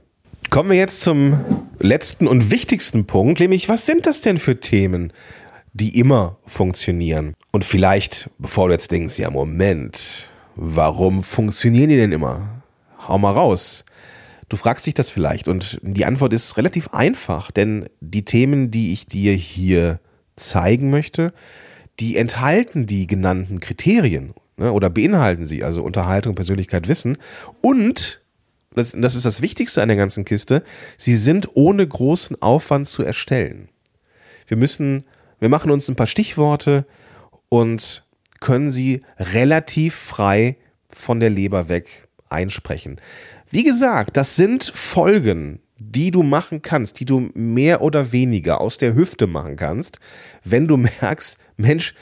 Kommen 0.50 0.70
wir 0.70 0.78
jetzt 0.78 1.00
zum 1.00 1.40
letzten 1.80 2.28
und 2.28 2.52
wichtigsten 2.52 3.06
Punkt, 3.06 3.40
nämlich 3.40 3.70
was 3.70 3.86
sind 3.86 4.06
das 4.06 4.20
denn 4.20 4.38
für 4.38 4.60
Themen, 4.60 5.14
die 5.72 5.98
immer 5.98 6.38
funktionieren? 6.46 7.34
Und 7.52 7.64
vielleicht, 7.64 8.30
bevor 8.38 8.68
du 8.68 8.74
jetzt 8.74 8.92
denkst, 8.92 9.20
ja 9.20 9.30
Moment, 9.30 10.30
warum 10.58 11.24
funktionieren 11.24 11.90
die 11.90 11.96
denn 11.96 12.12
immer? 12.12 12.62
Hau 13.08 13.18
mal 13.18 13.32
raus. 13.32 13.86
Du 14.50 14.56
fragst 14.56 14.88
dich 14.88 14.94
das 14.94 15.10
vielleicht 15.10 15.48
und 15.48 15.80
die 15.82 16.06
Antwort 16.06 16.32
ist 16.32 16.56
relativ 16.56 16.94
einfach, 16.94 17.52
denn 17.52 17.90
die 18.00 18.24
Themen, 18.24 18.72
die 18.72 18.94
ich 18.94 19.06
dir 19.06 19.34
hier 19.34 20.00
zeigen 20.38 20.90
möchte, 20.90 21.34
die 22.00 22.16
enthalten 22.16 22.86
die 22.86 23.08
genannten 23.08 23.60
Kriterien 23.60 24.34
ne, 24.56 24.72
oder 24.72 24.90
beinhalten 24.90 25.46
sie, 25.46 25.64
also 25.64 25.84
Unterhaltung, 25.84 26.36
Persönlichkeit, 26.36 26.88
Wissen 26.88 27.18
und 27.62 28.22
das, 28.74 28.96
das 28.96 29.16
ist 29.16 29.26
das 29.26 29.42
Wichtigste 29.42 29.82
an 29.82 29.90
der 29.90 29.98
ganzen 29.98 30.24
Kiste, 30.24 30.64
sie 30.98 31.16
sind 31.16 31.50
ohne 31.56 31.86
großen 31.86 32.42
Aufwand 32.42 32.88
zu 32.88 33.04
erstellen. 33.04 33.70
Wir 34.46 34.56
müssen, 34.56 35.04
wir 35.40 35.50
machen 35.50 35.72
uns 35.72 35.90
ein 35.90 35.96
paar 35.96 36.08
Stichworte 36.08 36.86
und 37.50 38.06
können 38.40 38.72
sie 38.72 39.02
relativ 39.18 39.96
frei 39.96 40.58
von 40.90 41.20
der 41.20 41.32
Leber 41.32 41.70
weg 41.70 42.07
einsprechen. 42.30 43.00
Wie 43.50 43.64
gesagt, 43.64 44.18
das 44.18 44.36
sind 44.36 44.64
Folgen, 44.64 45.60
die 45.80 46.12
du 46.12 46.24
machen 46.24 46.62
kannst, 46.62 47.00
die 47.00 47.06
du 47.06 47.30
mehr 47.34 47.82
oder 47.82 48.12
weniger 48.12 48.62
aus 48.62 48.78
der 48.78 48.96
Hüfte 48.96 49.28
machen 49.28 49.56
kannst, 49.56 50.00
wenn 50.44 50.68
du 50.68 50.78
merkst, 51.02 51.38
Mensch, 51.56 51.94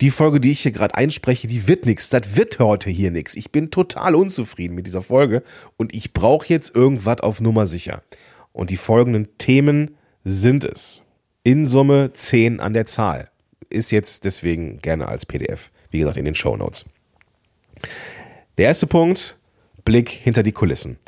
die 0.00 0.10
Folge, 0.10 0.40
die 0.40 0.50
ich 0.50 0.62
hier 0.62 0.72
gerade 0.72 0.94
einspreche, 0.94 1.46
die 1.46 1.68
wird 1.68 1.86
nichts. 1.86 2.08
Das 2.08 2.36
wird 2.36 2.58
heute 2.58 2.90
hier 2.90 3.10
nichts. 3.10 3.36
Ich 3.36 3.52
bin 3.52 3.70
total 3.70 4.14
unzufrieden 4.14 4.74
mit 4.74 4.86
dieser 4.86 5.02
Folge 5.02 5.42
und 5.76 5.94
ich 5.94 6.12
brauche 6.12 6.48
jetzt 6.48 6.74
irgendwas 6.74 7.20
auf 7.20 7.40
Nummer 7.40 7.66
sicher. 7.66 8.02
Und 8.52 8.70
die 8.70 8.76
folgenden 8.76 9.38
Themen 9.38 9.96
sind 10.24 10.64
es. 10.64 11.02
In 11.44 11.66
Summe 11.66 12.12
10 12.12 12.60
an 12.60 12.74
der 12.74 12.86
Zahl. 12.86 13.30
Ist 13.70 13.92
jetzt 13.92 14.24
deswegen 14.24 14.78
gerne 14.78 15.08
als 15.08 15.26
PDF. 15.26 15.70
Wie 15.90 16.00
gesagt, 16.00 16.16
in 16.16 16.24
den 16.24 16.34
Show 16.34 16.56
Notes. 16.56 16.84
Der 18.58 18.66
erste 18.66 18.86
Punkt, 18.86 19.38
Blick 19.84 20.10
hinter 20.10 20.42
die 20.42 20.52
Kulissen. 20.52 20.98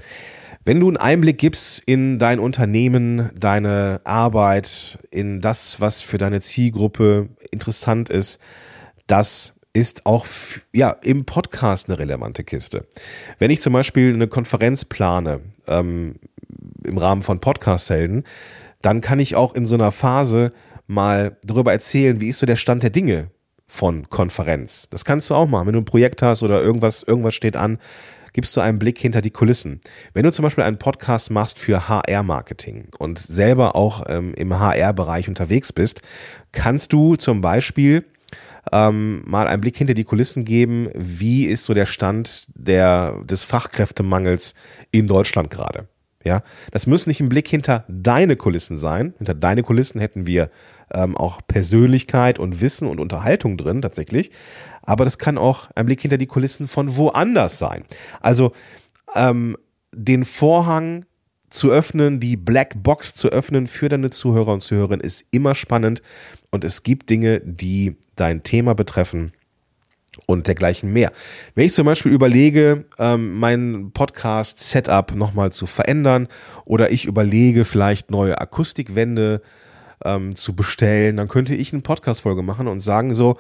Wenn 0.64 0.80
du 0.80 0.88
einen 0.88 0.97
Einblick 0.97 1.38
gibst 1.38 1.83
in 1.87 2.18
dein 2.18 2.40
Unternehmen, 2.40 3.30
deine 3.38 4.00
Arbeit, 4.02 4.99
in 5.11 5.40
das, 5.40 5.80
was 5.80 6.02
für 6.02 6.18
deine 6.18 6.40
Zielgruppe 6.40 7.28
interessant 7.52 8.11
ist, 8.11 8.40
das 9.06 9.54
ist 9.73 10.06
auch 10.06 10.26
ja, 10.73 10.90
im 11.02 11.25
Podcast 11.25 11.88
eine 11.88 11.99
relevante 11.99 12.42
Kiste. 12.42 12.87
Wenn 13.38 13.50
ich 13.50 13.61
zum 13.61 13.75
Beispiel 13.75 14.12
eine 14.12 14.26
Konferenz 14.26 14.85
plane 14.85 15.40
ähm, 15.68 16.16
im 16.83 16.99
Rahmen 16.99 17.23
von 17.23 17.38
Podcast-Helden, 17.38 18.25
dann 18.83 19.00
kann 19.00 19.21
ich 19.21 19.37
auch 19.37 19.54
in 19.54 19.66
so 19.66 19.75
einer 19.75 19.92
Phase 19.92 20.52
mal 20.87 21.37
darüber 21.45 21.73
erzählen, 21.73 22.21
wie 22.21 22.28
ist 22.28 22.38
so 22.38 22.47
der 22.47 22.56
Stand 22.56 22.83
der 22.83 22.90
Dinge 22.90 23.30
von 23.66 24.09
Konferenz. 24.09 24.88
Das 24.90 25.04
kannst 25.04 25.30
du 25.30 25.35
auch 25.35 25.47
machen, 25.47 25.66
wenn 25.66 25.75
du 25.75 25.80
ein 25.80 25.85
Projekt 25.85 26.23
hast 26.23 26.42
oder 26.42 26.62
irgendwas, 26.62 27.02
irgendwas 27.02 27.35
steht 27.35 27.56
an, 27.56 27.78
gibst 28.37 28.55
du 28.55 28.61
einen 28.61 28.78
Blick 28.78 28.99
hinter 28.99 29.23
die 29.23 29.31
Kulissen. 29.31 29.81
Wenn 30.12 30.25
du 30.25 30.31
zum 30.31 30.43
Beispiel 30.43 30.62
einen 30.62 30.78
Podcast 30.78 31.31
machst 31.31 31.59
für 31.59 31.88
HR-Marketing 31.88 32.88
und 32.99 33.19
selber 33.19 33.75
auch 33.75 34.05
ähm, 34.09 34.35
im 34.35 34.61
HR-Bereich 34.61 35.26
unterwegs 35.26 35.73
bist, 35.73 36.02
kannst 36.52 36.93
du 36.93 37.16
zum 37.16 37.40
Beispiel 37.40 38.05
ähm, 38.73 39.23
mal 39.26 39.49
einen 39.49 39.62
Blick 39.62 39.78
hinter 39.78 39.95
die 39.95 40.05
Kulissen 40.05 40.45
geben, 40.45 40.90
wie 40.95 41.47
ist 41.47 41.64
so 41.64 41.73
der 41.73 41.87
Stand 41.87 42.47
der, 42.55 43.23
des 43.25 43.43
Fachkräftemangels 43.43 44.55
in 44.90 45.07
Deutschland 45.07 45.50
gerade. 45.50 45.88
Ja, 46.23 46.43
das 46.73 46.87
muss 46.87 47.07
nicht 47.07 47.21
ein 47.21 47.31
Blick 47.31 47.49
hinter 47.49 47.85
deine 47.88 48.37
Kulissen 48.37 48.76
sein. 48.76 49.14
Hinter 49.16 49.35
deine 49.35 49.62
Kulissen 49.62 49.99
hätten 49.99 50.26
wir 50.26 50.50
ähm, 50.93 51.16
auch 51.16 51.40
Persönlichkeit 51.47 52.38
und 52.38 52.61
Wissen 52.61 52.87
und 52.87 53.00
Unterhaltung 53.00 53.57
drin 53.57 53.81
tatsächlich. 53.81 54.31
Aber 54.87 55.05
das 55.05 55.19
kann 55.19 55.37
auch 55.37 55.69
ein 55.75 55.87
Blick 55.87 56.00
hinter 56.00 56.16
die 56.16 56.26
Kulissen 56.26 56.69
von 56.69 56.97
woanders 56.97 57.59
sein. 57.59 57.85
Also 58.21 58.52
ähm, 59.14 59.57
den 59.93 60.25
Vorhang 60.25 61.05
zu 61.50 61.71
öffnen, 61.71 62.21
die 62.21 62.37
Black 62.37 62.83
Box 62.83 63.14
zu 63.14 63.28
öffnen 63.28 63.66
für 63.66 63.88
deine 63.88 64.11
Zuhörer 64.11 64.52
und 64.52 64.62
Zuhörerinnen 64.62 65.05
ist 65.05 65.26
immer 65.31 65.55
spannend 65.55 66.02
und 66.50 66.64
es 66.64 66.83
gibt 66.83 67.11
Dinge, 67.11 67.40
die 67.40 67.97
dein 68.16 68.43
Thema 68.43 68.75
betreffen 68.75 69.33
und 70.26 70.47
dergleichen 70.47 70.93
mehr. 70.93 71.12
Wenn 71.55 71.66
ich 71.66 71.73
zum 71.73 71.87
Beispiel 71.87 72.12
überlege, 72.12 72.87
ähm, 72.99 73.38
mein 73.38 73.90
Podcast-Setup 73.93 75.14
nochmal 75.14 75.52
zu 75.52 75.66
verändern 75.66 76.28
oder 76.64 76.90
ich 76.90 77.05
überlege, 77.05 77.64
vielleicht 77.64 78.11
neue 78.11 78.40
Akustikwände 78.40 79.43
ähm, 80.05 80.35
zu 80.35 80.55
bestellen, 80.55 81.16
dann 81.16 81.28
könnte 81.28 81.55
ich 81.55 81.73
eine 81.73 81.83
Podcast-Folge 81.83 82.43
machen 82.43 82.66
und 82.66 82.81
sagen 82.81 83.14
so, 83.14 83.37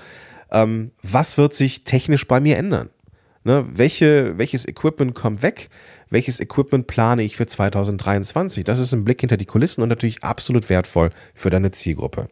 ähm, 0.50 0.92
was 1.02 1.38
wird 1.38 1.54
sich 1.54 1.84
technisch 1.84 2.26
bei 2.26 2.40
mir 2.40 2.56
ändern? 2.56 2.90
Ne, 3.44 3.64
welche, 3.72 4.36
welches 4.38 4.66
Equipment 4.66 5.14
kommt 5.14 5.42
weg? 5.42 5.70
welches 6.10 6.40
Equipment 6.40 6.86
plane 6.86 7.22
ich 7.22 7.36
für 7.36 7.46
2023. 7.46 8.64
Das 8.64 8.78
ist 8.78 8.92
ein 8.92 9.04
Blick 9.04 9.20
hinter 9.20 9.36
die 9.36 9.44
Kulissen 9.44 9.82
und 9.82 9.88
natürlich 9.88 10.22
absolut 10.22 10.68
wertvoll 10.68 11.10
für 11.34 11.50
deine 11.50 11.70
Zielgruppe. 11.72 12.28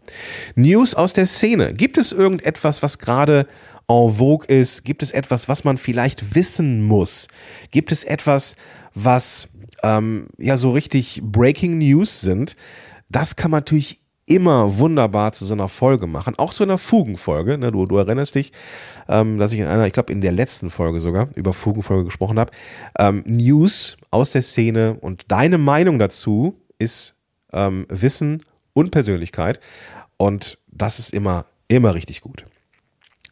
News 0.55 0.95
aus 0.95 1.13
der 1.13 1.27
Szene. 1.27 1.73
Gibt 1.73 1.99
es 1.99 2.13
irgendetwas, 2.13 2.83
was 2.83 2.99
gerade 2.99 3.47
en 3.89 4.15
vogue 4.15 4.47
ist? 4.47 4.85
Gibt 4.85 5.03
es 5.03 5.11
etwas, 5.11 5.49
was 5.49 5.65
man 5.65 5.77
vielleicht 5.77 6.35
wissen 6.35 6.83
muss? 6.83 7.29
Gibt 7.71 7.93
es 7.93 8.05
etwas, 8.05 8.57
was 8.95 9.49
ähm, 9.83 10.29
ja 10.39 10.57
so 10.57 10.71
richtig 10.71 11.21
Breaking 11.23 11.79
News 11.79 12.21
sind? 12.21 12.57
Das 13.09 13.37
kann 13.37 13.51
man 13.51 13.59
natürlich 13.59 14.01
immer 14.27 14.79
wunderbar 14.79 15.33
zu 15.33 15.45
so 15.45 15.55
einer 15.55 15.69
Folge 15.69 16.07
machen, 16.07 16.35
auch 16.39 16.55
zu 16.55 16.63
einer 16.63 16.79
Fugenfolge. 16.79 17.59
Ne? 17.59 17.73
Du, 17.73 17.85
du 17.87 17.97
erinnerst 17.99 18.35
dich, 18.35 18.53
ähm, 19.09 19.39
dass 19.39 19.53
ich 19.53 19.61
in 19.61 19.67
einer, 19.67 19.87
ich 19.87 19.93
glaube 19.93 20.13
in 20.13 20.21
der 20.21 20.33
letzten 20.33 20.71
Folge 20.71 21.01
sogar 21.01 21.29
über 21.35 21.53
Fugenfolge 21.53 22.05
gesprochen 22.05 22.39
habe. 22.39 22.51
Ähm, 22.99 23.23
News 23.27 23.97
aus 24.11 24.33
der 24.33 24.43
Szene 24.43 24.97
und 25.01 25.31
deine 25.31 25.59
Meinung 25.59 25.99
dazu 25.99 26.61
ist 26.79 27.17
ähm, 27.53 27.87
Wissen 27.89 28.43
und 28.73 28.91
Persönlichkeit 28.91 29.61
und 30.17 30.59
das 30.69 30.99
ist 30.99 31.13
immer, 31.13 31.47
immer 31.69 31.95
richtig 31.95 32.21
gut. 32.21 32.45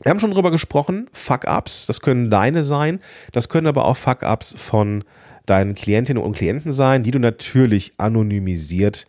Wir 0.03 0.11
haben 0.11 0.21
schon 0.21 0.33
drüber 0.33 0.51
gesprochen, 0.51 1.09
Fuck-Ups, 1.13 1.87
das 1.87 2.01
können 2.01 2.31
deine 2.31 2.65
sein, 2.65 3.01
das 3.33 3.49
können 3.49 3.67
aber 3.67 3.85
auch 3.85 3.97
Fuck-Ups 3.97 4.55
von 4.59 5.05
deinen 5.47 5.75
Klientinnen 5.75 6.23
und 6.23 6.37
Klienten 6.37 6.73
sein, 6.73 7.03
die 7.03 7.11
du 7.13 7.19
natürlich 7.19 7.95
anonymisiert 7.99 9.07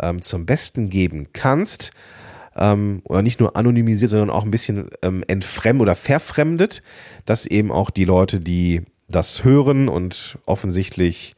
ähm, 0.00 0.22
zum 0.22 0.46
Besten 0.46 0.90
geben 0.90 1.28
kannst. 1.32 1.90
Ähm, 2.56 3.02
oder 3.04 3.22
nicht 3.22 3.40
nur 3.40 3.56
anonymisiert, 3.56 4.10
sondern 4.10 4.30
auch 4.30 4.44
ein 4.44 4.50
bisschen 4.50 4.88
ähm, 5.02 5.22
entfremdet 5.26 5.82
oder 5.82 5.94
verfremdet, 5.94 6.82
dass 7.26 7.46
eben 7.46 7.70
auch 7.70 7.90
die 7.90 8.04
Leute, 8.04 8.40
die 8.40 8.82
das 9.08 9.44
hören 9.44 9.88
und 9.88 10.38
offensichtlich 10.46 11.36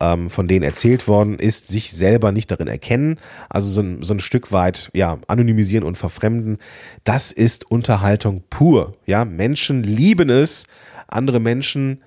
ähm, 0.00 0.30
von 0.30 0.48
denen 0.48 0.62
erzählt 0.62 1.08
worden 1.08 1.38
ist, 1.38 1.68
sich 1.68 1.92
selber 1.92 2.32
nicht 2.32 2.50
darin 2.50 2.68
erkennen, 2.68 3.18
also 3.48 3.70
so 3.70 3.80
ein, 3.80 4.02
so 4.02 4.14
ein 4.14 4.20
Stück 4.20 4.52
weit 4.52 4.90
ja 4.94 5.18
anonymisieren 5.26 5.84
und 5.84 5.98
verfremden, 5.98 6.58
das 7.04 7.32
ist 7.32 7.70
Unterhaltung 7.70 8.42
pur. 8.50 8.94
Ja, 9.06 9.24
Menschen 9.24 9.82
lieben 9.82 10.30
es, 10.30 10.66
andere 11.08 11.40
Menschen 11.40 12.02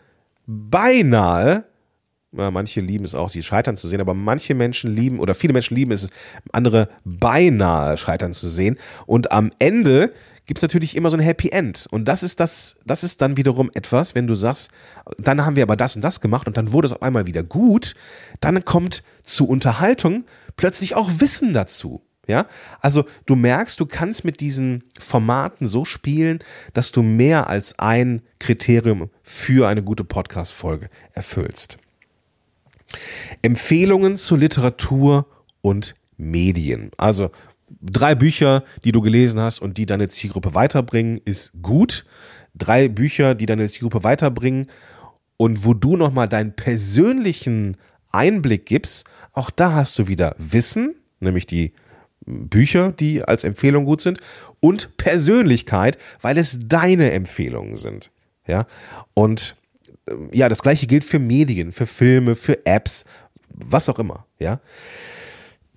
beinahe 0.47 1.65
manche 2.35 2.81
lieben 2.81 3.05
es 3.05 3.15
auch, 3.15 3.29
sie 3.29 3.43
scheitern 3.43 3.77
zu 3.77 3.87
sehen, 3.87 4.01
aber 4.01 4.13
manche 4.13 4.53
Menschen 4.53 4.93
lieben 4.93 5.19
oder 5.19 5.33
viele 5.33 5.53
Menschen 5.53 5.75
lieben 5.75 5.91
es, 5.91 6.09
andere 6.51 6.89
beinahe 7.03 7.97
scheitern 7.97 8.33
zu 8.33 8.47
sehen. 8.49 8.77
Und 9.05 9.31
am 9.31 9.51
Ende 9.59 10.11
gibt 10.45 10.59
es 10.59 10.61
natürlich 10.61 10.95
immer 10.95 11.09
so 11.09 11.17
ein 11.17 11.21
Happy 11.21 11.49
End. 11.49 11.87
Und 11.89 12.07
das 12.07 12.23
ist 12.23 12.39
das, 12.39 12.79
das 12.85 13.03
ist 13.03 13.21
dann 13.21 13.37
wiederum 13.37 13.71
etwas, 13.73 14.15
wenn 14.15 14.27
du 14.27 14.35
sagst, 14.35 14.69
dann 15.17 15.45
haben 15.45 15.55
wir 15.55 15.63
aber 15.63 15.75
das 15.75 15.95
und 15.95 16.03
das 16.03 16.21
gemacht 16.21 16.47
und 16.47 16.57
dann 16.57 16.71
wurde 16.71 16.87
es 16.87 16.93
auf 16.93 17.01
einmal 17.01 17.25
wieder 17.25 17.43
gut, 17.43 17.95
dann 18.41 18.63
kommt 18.65 19.03
zu 19.23 19.47
Unterhaltung 19.47 20.25
plötzlich 20.57 20.95
auch 20.95 21.09
Wissen 21.17 21.53
dazu. 21.53 22.01
Ja, 22.27 22.47
also 22.81 23.05
du 23.27 23.35
merkst, 23.35 23.79
du 23.79 23.85
kannst 23.85 24.25
mit 24.25 24.39
diesen 24.39 24.83
Formaten 24.99 25.67
so 25.67 25.85
spielen, 25.85 26.39
dass 26.73 26.91
du 26.91 27.03
mehr 27.03 27.47
als 27.49 27.77
ein 27.77 28.23
Kriterium 28.39 29.11
für 29.21 29.67
eine 29.67 29.83
gute 29.83 30.03
Podcast-Folge 30.03 30.89
erfüllst. 31.13 31.77
Empfehlungen 33.41 34.17
zu 34.17 34.35
Literatur 34.35 35.27
und 35.61 35.95
Medien. 36.17 36.91
Also 36.97 37.31
drei 37.81 38.15
Bücher, 38.15 38.63
die 38.83 38.91
du 38.91 39.01
gelesen 39.01 39.39
hast 39.39 39.59
und 39.59 39.77
die 39.77 39.85
deine 39.85 40.09
Zielgruppe 40.09 40.53
weiterbringen, 40.53 41.19
ist 41.25 41.53
gut. 41.61 42.05
Drei 42.53 42.87
Bücher, 42.87 43.35
die 43.35 43.45
deine 43.45 43.67
Zielgruppe 43.67 44.03
weiterbringen 44.03 44.67
und 45.37 45.65
wo 45.65 45.73
du 45.73 45.97
nochmal 45.97 46.29
deinen 46.29 46.55
persönlichen 46.55 47.77
Einblick 48.11 48.65
gibst, 48.65 49.05
auch 49.33 49.49
da 49.49 49.73
hast 49.73 49.99
du 49.99 50.07
wieder 50.07 50.35
Wissen, 50.37 50.95
nämlich 51.19 51.45
die 51.45 51.73
Bücher, 52.25 52.91
die 52.91 53.23
als 53.23 53.43
Empfehlung 53.43 53.85
gut 53.85 54.01
sind, 54.01 54.19
und 54.59 54.97
Persönlichkeit, 54.97 55.97
weil 56.21 56.37
es 56.37 56.59
deine 56.67 57.11
Empfehlungen 57.11 57.77
sind. 57.77 58.11
Ja, 58.47 58.67
und 59.13 59.55
ja, 60.31 60.49
das 60.49 60.61
gleiche 60.61 60.87
gilt 60.87 61.03
für 61.03 61.19
Medien, 61.19 61.71
für 61.71 61.85
Filme, 61.85 62.35
für 62.35 62.65
Apps, 62.65 63.05
was 63.49 63.89
auch 63.89 63.99
immer. 63.99 64.25
Ja, 64.39 64.59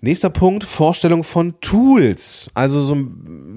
Nächster 0.01 0.31
Punkt, 0.31 0.63
Vorstellung 0.63 1.25
von 1.25 1.61
Tools. 1.61 2.49
Also 2.55 2.83
so, 2.83 2.97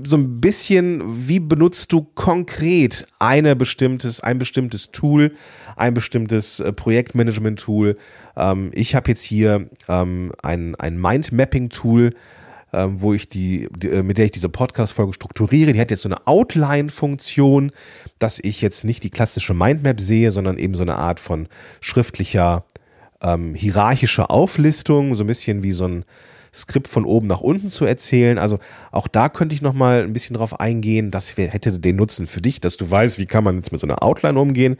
so 0.04 0.18
ein 0.18 0.42
bisschen, 0.42 1.28
wie 1.28 1.40
benutzt 1.40 1.94
du 1.94 2.01
konkret 2.01 3.06
eine 3.20 3.56
bestimmtes, 3.56 4.22
ein 4.22 4.40
bestimmtes 4.40 4.90
Tool, 4.92 5.34
ein 5.75 5.94
bestimmtes 5.94 6.60
äh, 6.60 6.74
Projektmanagement-Tool. 6.74 7.96
Ähm, 8.36 8.72
ich 8.74 8.96
habe 8.96 9.10
jetzt 9.10 9.22
hier 9.22 9.70
ähm, 9.88 10.32
ein, 10.42 10.74
ein 10.75 11.00
Mindmapping-Tool, 11.00 12.16
ähm, 12.74 13.01
wo 13.01 13.13
ich 13.13 13.28
die, 13.28 13.68
die, 13.75 13.90
äh, 13.90 14.04
mit 14.04 14.18
der 14.18 14.25
ich 14.25 14.32
diese 14.32 14.50
Podcast-Folge 14.50 15.13
strukturiere. 15.13 15.74
Die 15.74 15.80
hat 15.80 15.92
jetzt 15.92 16.04
so 16.04 16.10
eine 16.10 16.25
Outline-Funktion, 16.28 17.72
dass 18.20 18.40
ich 18.40 18.62
jetzt 18.62 18.84
nicht 18.84 19.04
die 19.04 19.10
klassische 19.10 19.54
Mindmap 19.54 20.00
sehe, 20.00 20.32
sondern 20.32 20.58
eben 20.58 20.75
so 20.75 20.84
eine 20.84 20.96
Art 20.96 21.20
von 21.20 21.48
schriftlicher 21.82 22.66
ähm, 23.22 23.56
hierarchischer 23.56 24.32
Auflistung, 24.32 25.16
so 25.16 25.24
ein 25.24 25.28
bisschen 25.28 25.63
wie 25.63 25.72
so 25.72 25.88
ein 25.88 26.06
Skript 26.54 26.90
von 26.90 27.06
oben 27.06 27.28
nach 27.28 27.42
unten 27.42 27.70
zu 27.70 27.86
erzählen. 27.86 28.38
Also 28.38 28.60
auch 28.92 29.08
da 29.08 29.30
könnte 29.30 29.56
ich 29.56 29.62
noch 29.62 29.74
mal 29.74 30.04
ein 30.04 30.13
bisschen 30.13 30.36
drauf 30.36 30.60
eingehen. 30.60 31.12
Das 31.12 31.38
hätte 31.38 31.80
den 31.80 31.96
Nutzen 31.96 32.28
für 32.28 32.42
dich, 32.42 32.60
dass 32.60 32.78
du 32.78 32.90
weißt, 32.90 33.20
wie 33.20 33.25
kann 33.25 33.44
man 33.44 33.56
jetzt 33.58 33.72
mit 33.72 33.80
so 33.80 33.88
einer 33.88 34.04
Outline 34.04 34.40
umgehen. 34.40 34.78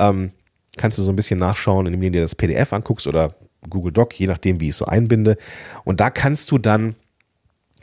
Ähm, 0.00 0.32
kannst 0.76 0.98
du 0.98 1.02
so 1.02 1.12
ein 1.12 1.16
bisschen 1.16 1.38
nachschauen, 1.38 1.86
indem 1.86 2.00
du 2.00 2.10
dir 2.10 2.22
das 2.22 2.34
PDF 2.34 2.72
anguckst 2.72 3.06
oder 3.06 3.34
Google 3.70 3.92
Doc, 3.92 4.18
je 4.18 4.26
nachdem, 4.26 4.60
wie 4.60 4.66
ich 4.66 4.70
es 4.70 4.78
so 4.78 4.86
einbinde. 4.86 5.36
Und 5.84 6.00
da 6.00 6.10
kannst 6.10 6.50
du 6.50 6.58
dann 6.58 6.96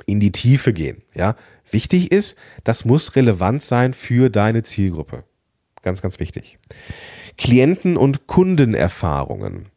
in 0.05 0.19
die 0.19 0.31
Tiefe 0.31 0.73
gehen. 0.73 1.01
Ja, 1.15 1.35
wichtig 1.69 2.11
ist, 2.11 2.37
das 2.63 2.85
muss 2.85 3.15
relevant 3.15 3.61
sein 3.63 3.93
für 3.93 4.29
deine 4.29 4.63
Zielgruppe. 4.63 5.23
Ganz, 5.81 6.01
ganz 6.01 6.19
wichtig. 6.19 6.59
Klienten- 7.37 7.97
und 7.97 8.27
Kundenerfahrungen 8.27 9.67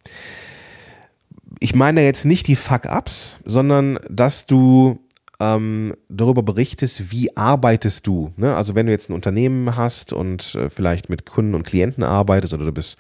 ich 1.61 1.75
meine 1.75 2.05
jetzt 2.05 2.25
nicht 2.25 2.47
die 2.47 2.57
Fuck-Ups, 2.57 3.39
sondern 3.45 3.99
dass 4.09 4.47
du 4.47 4.99
ähm, 5.41 5.95
darüber 6.09 6.43
berichtest, 6.43 7.11
wie 7.11 7.37
arbeitest 7.37 8.07
du. 8.07 8.33
Ne? 8.37 8.55
Also 8.55 8.75
wenn 8.75 8.87
du 8.87 8.93
jetzt 8.93 9.11
ein 9.11 9.15
Unternehmen 9.15 9.77
hast 9.77 10.13
und 10.13 10.55
äh, 10.55 10.71
vielleicht 10.71 11.09
mit 11.09 11.27
Kunden 11.27 11.55
und 11.55 11.65
Klienten 11.65 12.05
arbeitest 12.05 12.55
oder 12.55 12.67
du 12.67 12.73
bist 12.73 12.99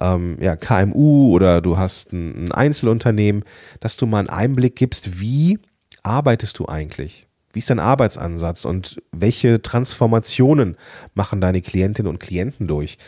ähm, 0.00 0.36
ja, 0.40 0.56
KMU 0.56 1.32
oder 1.34 1.60
du 1.60 1.76
hast 1.76 2.12
ein, 2.12 2.46
ein 2.46 2.52
Einzelunternehmen, 2.52 3.44
dass 3.80 3.96
du 3.96 4.06
mal 4.06 4.20
einen 4.20 4.28
Einblick 4.28 4.76
gibst, 4.76 5.20
wie 5.20 5.58
arbeitest 6.02 6.58
du 6.58 6.66
eigentlich? 6.66 7.26
Wie 7.52 7.58
ist 7.58 7.70
dein 7.70 7.80
Arbeitsansatz 7.80 8.64
und 8.64 9.02
welche 9.10 9.60
Transformationen 9.60 10.76
machen 11.14 11.40
deine 11.40 11.62
Klientinnen 11.62 12.10
und 12.10 12.20
Klienten 12.20 12.68
durch? 12.68 12.98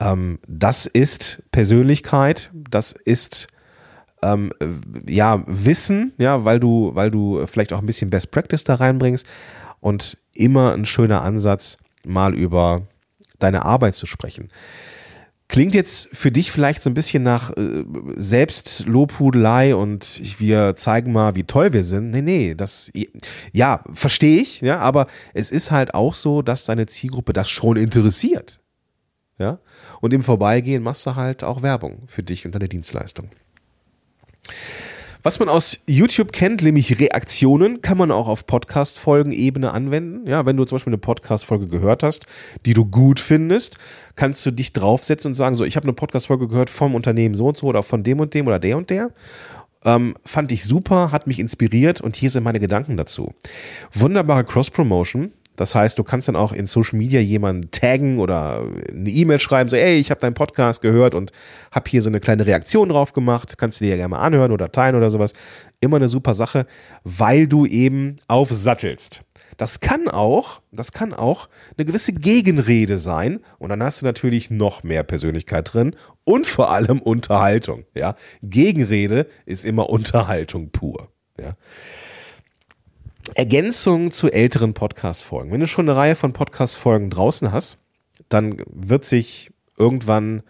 Ähm, 0.00 0.38
das 0.46 0.86
ist 0.86 1.42
Persönlichkeit, 1.52 2.50
das 2.70 2.92
ist 2.92 3.48
ähm, 4.22 4.52
ja, 5.06 5.42
Wissen, 5.46 6.12
ja, 6.18 6.44
weil 6.44 6.58
du, 6.58 6.92
weil 6.94 7.10
du 7.10 7.46
vielleicht 7.46 7.72
auch 7.72 7.80
ein 7.80 7.86
bisschen 7.86 8.10
Best 8.10 8.30
Practice 8.30 8.64
da 8.64 8.76
reinbringst 8.76 9.26
und 9.80 10.16
immer 10.32 10.72
ein 10.72 10.86
schöner 10.86 11.22
Ansatz, 11.22 11.78
mal 12.04 12.34
über 12.34 12.86
deine 13.38 13.64
Arbeit 13.64 13.94
zu 13.94 14.06
sprechen. 14.06 14.48
Klingt 15.48 15.74
jetzt 15.74 16.08
für 16.12 16.32
dich 16.32 16.50
vielleicht 16.50 16.82
so 16.82 16.90
ein 16.90 16.94
bisschen 16.94 17.22
nach 17.22 17.56
äh, 17.56 17.84
Selbstlobhudelei 18.16 19.76
und 19.76 20.20
wir 20.40 20.74
zeigen 20.74 21.12
mal, 21.12 21.36
wie 21.36 21.44
toll 21.44 21.72
wir 21.72 21.84
sind. 21.84 22.10
Nee, 22.10 22.22
nee, 22.22 22.54
das, 22.54 22.90
ja, 23.52 23.84
verstehe 23.92 24.40
ich, 24.40 24.60
ja, 24.60 24.78
aber 24.78 25.06
es 25.34 25.52
ist 25.52 25.70
halt 25.70 25.94
auch 25.94 26.14
so, 26.14 26.42
dass 26.42 26.64
deine 26.64 26.86
Zielgruppe 26.86 27.32
das 27.32 27.48
schon 27.48 27.76
interessiert. 27.76 28.60
Ja, 29.38 29.60
und 30.00 30.14
im 30.14 30.22
Vorbeigehen 30.22 30.82
machst 30.82 31.06
du 31.06 31.14
halt 31.14 31.44
auch 31.44 31.62
Werbung 31.62 32.02
für 32.06 32.22
dich 32.22 32.46
und 32.46 32.54
deine 32.54 32.68
Dienstleistung. 32.68 33.30
Was 35.26 35.40
man 35.40 35.48
aus 35.48 35.80
YouTube 35.88 36.30
kennt, 36.30 36.62
nämlich 36.62 37.00
Reaktionen, 37.00 37.82
kann 37.82 37.98
man 37.98 38.12
auch 38.12 38.28
auf 38.28 38.46
Podcast-Folgen-Ebene 38.46 39.72
anwenden. 39.72 40.24
Ja, 40.24 40.46
wenn 40.46 40.56
du 40.56 40.64
zum 40.64 40.76
Beispiel 40.76 40.92
eine 40.92 40.98
Podcast-Folge 40.98 41.66
gehört 41.66 42.04
hast, 42.04 42.26
die 42.64 42.74
du 42.74 42.84
gut 42.84 43.18
findest, 43.18 43.76
kannst 44.14 44.46
du 44.46 44.52
dich 44.52 44.72
draufsetzen 44.72 45.30
und 45.30 45.34
sagen, 45.34 45.56
so, 45.56 45.64
ich 45.64 45.74
habe 45.74 45.82
eine 45.82 45.94
Podcast-Folge 45.94 46.46
gehört 46.46 46.70
vom 46.70 46.94
Unternehmen 46.94 47.34
so 47.34 47.48
und 47.48 47.56
so 47.56 47.66
oder 47.66 47.82
von 47.82 48.04
dem 48.04 48.20
und 48.20 48.34
dem 48.34 48.46
oder 48.46 48.60
der 48.60 48.76
und 48.76 48.88
der. 48.88 49.10
Ähm, 49.84 50.14
fand 50.24 50.52
ich 50.52 50.62
super, 50.62 51.10
hat 51.10 51.26
mich 51.26 51.40
inspiriert 51.40 52.00
und 52.00 52.14
hier 52.14 52.30
sind 52.30 52.44
meine 52.44 52.60
Gedanken 52.60 52.96
dazu. 52.96 53.34
Wunderbare 53.92 54.44
Cross-Promotion. 54.44 55.32
Das 55.56 55.74
heißt, 55.74 55.98
du 55.98 56.04
kannst 56.04 56.28
dann 56.28 56.36
auch 56.36 56.52
in 56.52 56.66
Social 56.66 56.98
Media 56.98 57.20
jemanden 57.20 57.70
taggen 57.70 58.18
oder 58.18 58.66
eine 58.88 59.10
E-Mail 59.10 59.38
schreiben, 59.38 59.70
so, 59.70 59.76
ey, 59.76 59.98
ich 59.98 60.10
habe 60.10 60.20
deinen 60.20 60.34
Podcast 60.34 60.82
gehört 60.82 61.14
und 61.14 61.32
habe 61.72 61.90
hier 61.90 62.02
so 62.02 62.10
eine 62.10 62.20
kleine 62.20 62.46
Reaktion 62.46 62.88
drauf 62.88 63.12
gemacht. 63.12 63.58
Kannst 63.58 63.80
du 63.80 63.84
dir 63.84 63.90
ja 63.92 63.96
gerne 63.96 64.10
mal 64.10 64.20
anhören 64.20 64.52
oder 64.52 64.70
teilen 64.70 64.94
oder 64.94 65.10
sowas. 65.10 65.32
Immer 65.80 65.96
eine 65.96 66.08
super 66.08 66.34
Sache, 66.34 66.66
weil 67.04 67.46
du 67.46 67.66
eben 67.66 68.16
aufsattelst. 68.28 69.22
Das 69.56 69.80
kann 69.80 70.08
auch, 70.08 70.60
das 70.70 70.92
kann 70.92 71.14
auch 71.14 71.48
eine 71.76 71.86
gewisse 71.86 72.12
Gegenrede 72.12 72.98
sein 72.98 73.40
und 73.58 73.70
dann 73.70 73.82
hast 73.82 74.02
du 74.02 74.06
natürlich 74.06 74.50
noch 74.50 74.82
mehr 74.82 75.02
Persönlichkeit 75.02 75.72
drin 75.72 75.96
und 76.24 76.46
vor 76.46 76.70
allem 76.70 77.00
Unterhaltung, 77.00 77.84
ja. 77.94 78.16
Gegenrede 78.42 79.26
ist 79.46 79.64
immer 79.64 79.88
Unterhaltung 79.88 80.70
pur, 80.70 81.08
ja. 81.40 81.56
Ergänzung 83.34 84.10
zu 84.10 84.30
älteren 84.30 84.74
Podcast-Folgen. 84.74 85.50
Wenn 85.50 85.60
du 85.60 85.66
schon 85.66 85.88
eine 85.88 85.96
Reihe 85.98 86.16
von 86.16 86.32
Podcast-Folgen 86.32 87.10
draußen 87.10 87.52
hast, 87.52 87.78
dann 88.28 88.62
wird 88.66 89.04
sich 89.04 89.50
irgendwann 89.78 90.42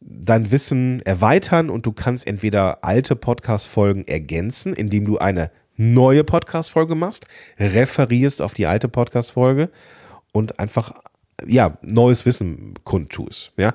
dein 0.00 0.50
Wissen 0.50 1.02
erweitern 1.02 1.70
und 1.70 1.86
du 1.86 1.92
kannst 1.92 2.26
entweder 2.26 2.84
alte 2.84 3.16
Podcast-Folgen 3.16 4.06
ergänzen, 4.06 4.74
indem 4.74 5.04
du 5.04 5.18
eine 5.18 5.50
neue 5.76 6.24
Podcast-Folge 6.24 6.94
machst, 6.94 7.26
referierst 7.58 8.40
auf 8.42 8.54
die 8.54 8.66
alte 8.66 8.88
Podcast-Folge 8.88 9.70
und 10.32 10.58
einfach 10.58 11.00
ja, 11.46 11.76
neues 11.82 12.24
Wissen 12.24 12.74
kundtust. 12.84 13.52
Ja. 13.56 13.74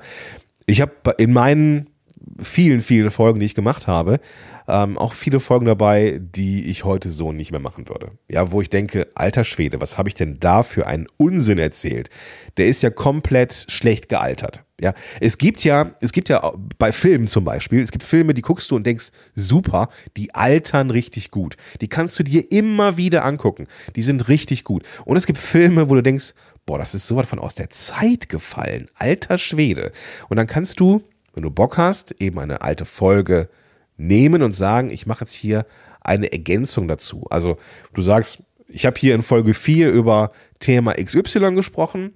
Ich 0.66 0.80
habe 0.80 1.14
in 1.18 1.32
meinen 1.32 1.91
vielen, 2.38 2.80
vielen 2.80 3.10
Folgen, 3.10 3.40
die 3.40 3.46
ich 3.46 3.54
gemacht 3.54 3.86
habe, 3.86 4.20
ähm, 4.68 4.96
auch 4.98 5.12
viele 5.12 5.40
Folgen 5.40 5.66
dabei, 5.66 6.20
die 6.20 6.66
ich 6.66 6.84
heute 6.84 7.10
so 7.10 7.32
nicht 7.32 7.50
mehr 7.50 7.60
machen 7.60 7.88
würde. 7.88 8.12
Ja, 8.28 8.52
wo 8.52 8.60
ich 8.60 8.70
denke, 8.70 9.08
alter 9.14 9.44
Schwede, 9.44 9.80
was 9.80 9.98
habe 9.98 10.08
ich 10.08 10.14
denn 10.14 10.38
da 10.40 10.62
für 10.62 10.86
einen 10.86 11.06
Unsinn 11.16 11.58
erzählt? 11.58 12.10
Der 12.56 12.68
ist 12.68 12.82
ja 12.82 12.90
komplett 12.90 13.66
schlecht 13.68 14.08
gealtert. 14.08 14.64
Ja, 14.80 14.94
es 15.20 15.38
gibt 15.38 15.62
ja, 15.62 15.92
es 16.00 16.12
gibt 16.12 16.28
ja 16.28 16.54
bei 16.76 16.90
Filmen 16.90 17.28
zum 17.28 17.44
Beispiel, 17.44 17.80
es 17.82 17.92
gibt 17.92 18.04
Filme, 18.04 18.34
die 18.34 18.42
guckst 18.42 18.68
du 18.70 18.74
und 18.74 18.84
denkst, 18.84 19.10
super, 19.36 19.88
die 20.16 20.34
altern 20.34 20.90
richtig 20.90 21.30
gut. 21.30 21.56
Die 21.80 21.86
kannst 21.86 22.18
du 22.18 22.24
dir 22.24 22.50
immer 22.50 22.96
wieder 22.96 23.24
angucken. 23.24 23.68
Die 23.94 24.02
sind 24.02 24.28
richtig 24.28 24.64
gut. 24.64 24.82
Und 25.04 25.16
es 25.16 25.26
gibt 25.26 25.38
Filme, 25.38 25.88
wo 25.88 25.94
du 25.94 26.02
denkst, 26.02 26.34
boah, 26.66 26.78
das 26.78 26.94
ist 26.94 27.06
sowas 27.06 27.28
von 27.28 27.38
aus 27.38 27.54
der 27.54 27.70
Zeit 27.70 28.28
gefallen. 28.28 28.88
Alter 28.94 29.38
Schwede. 29.38 29.92
Und 30.28 30.36
dann 30.36 30.48
kannst 30.48 30.80
du, 30.80 31.02
wenn 31.34 31.42
du 31.42 31.50
Bock 31.50 31.78
hast, 31.78 32.20
eben 32.20 32.38
eine 32.38 32.62
alte 32.62 32.84
Folge 32.84 33.48
nehmen 33.96 34.42
und 34.42 34.54
sagen, 34.54 34.90
ich 34.90 35.06
mache 35.06 35.24
jetzt 35.24 35.34
hier 35.34 35.66
eine 36.00 36.32
Ergänzung 36.32 36.88
dazu. 36.88 37.26
Also 37.30 37.58
du 37.94 38.02
sagst, 38.02 38.42
ich 38.68 38.86
habe 38.86 38.98
hier 38.98 39.14
in 39.14 39.22
Folge 39.22 39.54
4 39.54 39.90
über 39.90 40.32
Thema 40.58 40.94
XY 40.94 41.54
gesprochen. 41.54 42.12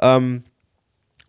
Ähm, 0.00 0.44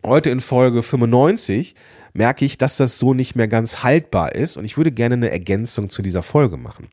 heute 0.04 0.30
in 0.30 0.40
Folge 0.40 0.82
95 0.82 1.74
merke 2.12 2.44
ich, 2.44 2.58
dass 2.58 2.76
das 2.76 2.98
so 2.98 3.14
nicht 3.14 3.36
mehr 3.36 3.48
ganz 3.48 3.82
haltbar 3.82 4.34
ist 4.34 4.56
und 4.56 4.64
ich 4.64 4.76
würde 4.76 4.92
gerne 4.92 5.14
eine 5.14 5.30
Ergänzung 5.30 5.88
zu 5.90 6.02
dieser 6.02 6.22
Folge 6.22 6.56
machen. 6.56 6.88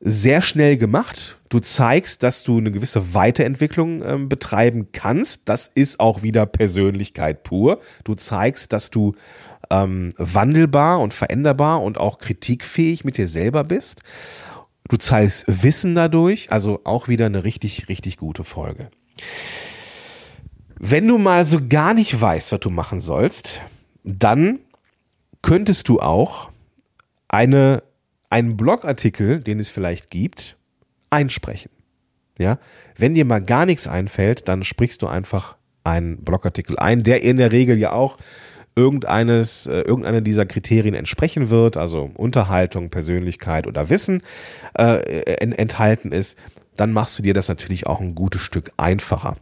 Sehr 0.00 0.42
schnell 0.42 0.76
gemacht. 0.76 1.38
Du 1.48 1.60
zeigst, 1.60 2.22
dass 2.22 2.44
du 2.44 2.58
eine 2.58 2.70
gewisse 2.70 3.14
Weiterentwicklung 3.14 4.02
äh, 4.02 4.16
betreiben 4.18 4.88
kannst. 4.92 5.48
Das 5.48 5.66
ist 5.66 5.98
auch 5.98 6.22
wieder 6.22 6.46
Persönlichkeit 6.46 7.42
pur. 7.42 7.80
Du 8.04 8.14
zeigst, 8.14 8.72
dass 8.72 8.90
du 8.90 9.14
ähm, 9.70 10.12
wandelbar 10.16 11.00
und 11.00 11.14
veränderbar 11.14 11.82
und 11.82 11.98
auch 11.98 12.18
kritikfähig 12.18 13.04
mit 13.04 13.16
dir 13.16 13.28
selber 13.28 13.64
bist. 13.64 14.02
Du 14.88 14.96
zeigst 14.96 15.44
Wissen 15.48 15.94
dadurch, 15.94 16.50
also 16.50 16.80
auch 16.84 17.08
wieder 17.08 17.26
eine 17.26 17.44
richtig, 17.44 17.88
richtig 17.88 18.16
gute 18.16 18.44
Folge. 18.44 18.90
Wenn 20.78 21.08
du 21.08 21.18
mal 21.18 21.44
so 21.44 21.58
gar 21.68 21.92
nicht 21.92 22.18
weißt, 22.20 22.52
was 22.52 22.60
du 22.60 22.70
machen 22.70 23.00
sollst, 23.00 23.60
dann 24.04 24.60
könntest 25.42 25.88
du 25.88 26.00
auch 26.00 26.50
eine, 27.28 27.82
einen 28.30 28.56
Blogartikel, 28.56 29.40
den 29.40 29.58
es 29.58 29.70
vielleicht 29.70 30.10
gibt, 30.10 30.56
einsprechen. 31.10 31.70
Ja, 32.38 32.58
wenn 32.96 33.14
dir 33.14 33.24
mal 33.24 33.40
gar 33.42 33.66
nichts 33.66 33.88
einfällt, 33.88 34.48
dann 34.48 34.62
sprichst 34.62 35.02
du 35.02 35.08
einfach 35.08 35.56
einen 35.82 36.24
Blogartikel 36.24 36.78
ein, 36.78 37.02
der 37.02 37.22
in 37.22 37.36
der 37.36 37.50
Regel 37.50 37.78
ja 37.78 37.92
auch 37.92 38.18
irgendeines, 38.76 39.66
äh, 39.66 39.80
irgendeiner 39.80 40.20
dieser 40.20 40.46
Kriterien 40.46 40.94
entsprechen 40.94 41.50
wird, 41.50 41.76
also 41.76 42.12
Unterhaltung, 42.14 42.90
Persönlichkeit 42.90 43.66
oder 43.66 43.90
Wissen 43.90 44.22
äh, 44.74 45.22
enthalten 45.34 46.12
ist, 46.12 46.38
dann 46.76 46.92
machst 46.92 47.18
du 47.18 47.24
dir 47.24 47.34
das 47.34 47.48
natürlich 47.48 47.88
auch 47.88 48.00
ein 48.00 48.14
gutes 48.14 48.40
Stück 48.40 48.70
einfacher. 48.76 49.36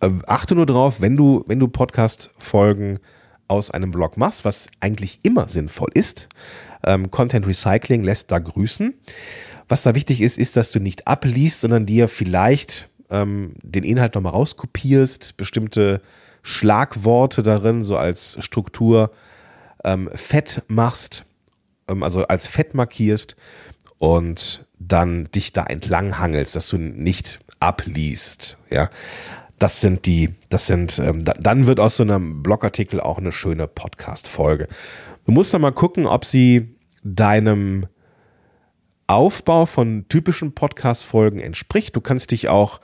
Äh, 0.00 0.10
achte 0.26 0.56
nur 0.56 0.66
drauf, 0.66 1.00
wenn 1.00 1.16
du, 1.16 1.44
wenn 1.46 1.60
du 1.60 1.68
Podcast-Folgen 1.68 2.98
aus 3.46 3.70
einem 3.70 3.92
Blog 3.92 4.16
machst, 4.16 4.44
was 4.44 4.68
eigentlich 4.80 5.20
immer 5.22 5.46
sinnvoll 5.46 5.90
ist. 5.94 6.28
Ähm, 6.84 7.10
Content 7.10 7.46
Recycling 7.46 8.02
lässt 8.02 8.30
da 8.30 8.38
grüßen. 8.38 8.94
Was 9.68 9.82
da 9.82 9.94
wichtig 9.94 10.20
ist, 10.20 10.38
ist, 10.38 10.56
dass 10.56 10.70
du 10.70 10.80
nicht 10.80 11.06
abliest, 11.06 11.60
sondern 11.60 11.86
dir 11.86 12.08
vielleicht 12.08 12.88
ähm, 13.10 13.54
den 13.62 13.84
Inhalt 13.84 14.14
nochmal 14.14 14.32
rauskopierst, 14.32 15.36
bestimmte 15.36 16.00
Schlagworte 16.42 17.42
darin, 17.42 17.82
so 17.82 17.96
als 17.96 18.36
Struktur 18.40 19.10
ähm, 19.84 20.08
fett 20.14 20.62
machst, 20.68 21.24
ähm, 21.88 22.02
also 22.02 22.26
als 22.26 22.46
fett 22.46 22.74
markierst 22.74 23.36
und 23.98 24.66
dann 24.78 25.28
dich 25.32 25.52
da 25.52 25.64
entlang 25.64 26.18
hangelst, 26.18 26.54
dass 26.54 26.68
du 26.68 26.78
nicht 26.78 27.40
abliest. 27.60 28.58
Ja, 28.70 28.90
das 29.58 29.80
sind 29.80 30.06
die, 30.06 30.34
das 30.48 30.66
sind, 30.66 30.98
ähm, 30.98 31.24
da, 31.24 31.32
dann 31.34 31.66
wird 31.66 31.80
aus 31.80 31.96
so 31.96 32.02
einem 32.02 32.42
Blogartikel 32.42 33.00
auch 33.00 33.18
eine 33.18 33.32
schöne 33.32 33.66
Podcast-Folge. 33.66 34.68
Du 35.24 35.32
musst 35.32 35.54
dann 35.54 35.62
mal 35.62 35.72
gucken, 35.72 36.06
ob 36.06 36.24
sie 36.24 36.76
deinem 37.02 37.86
Aufbau 39.06 39.66
von 39.66 40.06
typischen 40.08 40.54
Podcast-Folgen 40.54 41.40
entspricht. 41.40 41.94
Du 41.96 42.00
kannst 42.00 42.32
dich 42.32 42.48
auch 42.48 42.80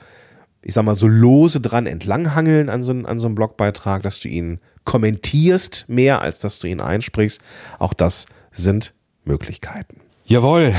ich 0.63 0.73
sag 0.73 0.85
mal, 0.85 0.95
so 0.95 1.07
lose 1.07 1.59
dran 1.59 1.85
entlanghangeln 1.85 2.69
an 2.69 2.83
so, 2.83 2.93
an 2.93 3.19
so 3.19 3.27
einem 3.27 3.35
Blogbeitrag, 3.35 4.01
dass 4.01 4.19
du 4.19 4.29
ihn 4.29 4.59
kommentierst 4.85 5.85
mehr, 5.89 6.21
als 6.21 6.39
dass 6.39 6.59
du 6.59 6.67
ihn 6.67 6.81
einsprichst. 6.81 7.41
Auch 7.79 7.93
das 7.93 8.25
sind 8.51 8.93
Möglichkeiten. 9.25 9.99
Jawohl, 10.25 10.73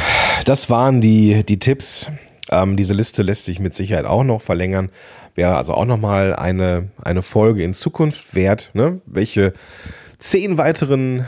das 0.46 0.70
waren 0.70 1.00
die, 1.00 1.44
die 1.44 1.58
Tipps. 1.58 2.10
Ähm, 2.50 2.76
diese 2.76 2.94
Liste 2.94 3.22
lässt 3.22 3.44
sich 3.44 3.60
mit 3.60 3.74
Sicherheit 3.74 4.06
auch 4.06 4.24
noch 4.24 4.40
verlängern. 4.40 4.90
Wäre 5.34 5.56
also 5.56 5.74
auch 5.74 5.84
nochmal 5.84 6.34
eine, 6.34 6.90
eine 7.02 7.22
Folge 7.22 7.62
in 7.62 7.72
Zukunft 7.72 8.34
wert, 8.34 8.70
ne? 8.74 9.00
welche 9.06 9.52
zehn 10.18 10.58
weiteren 10.58 11.24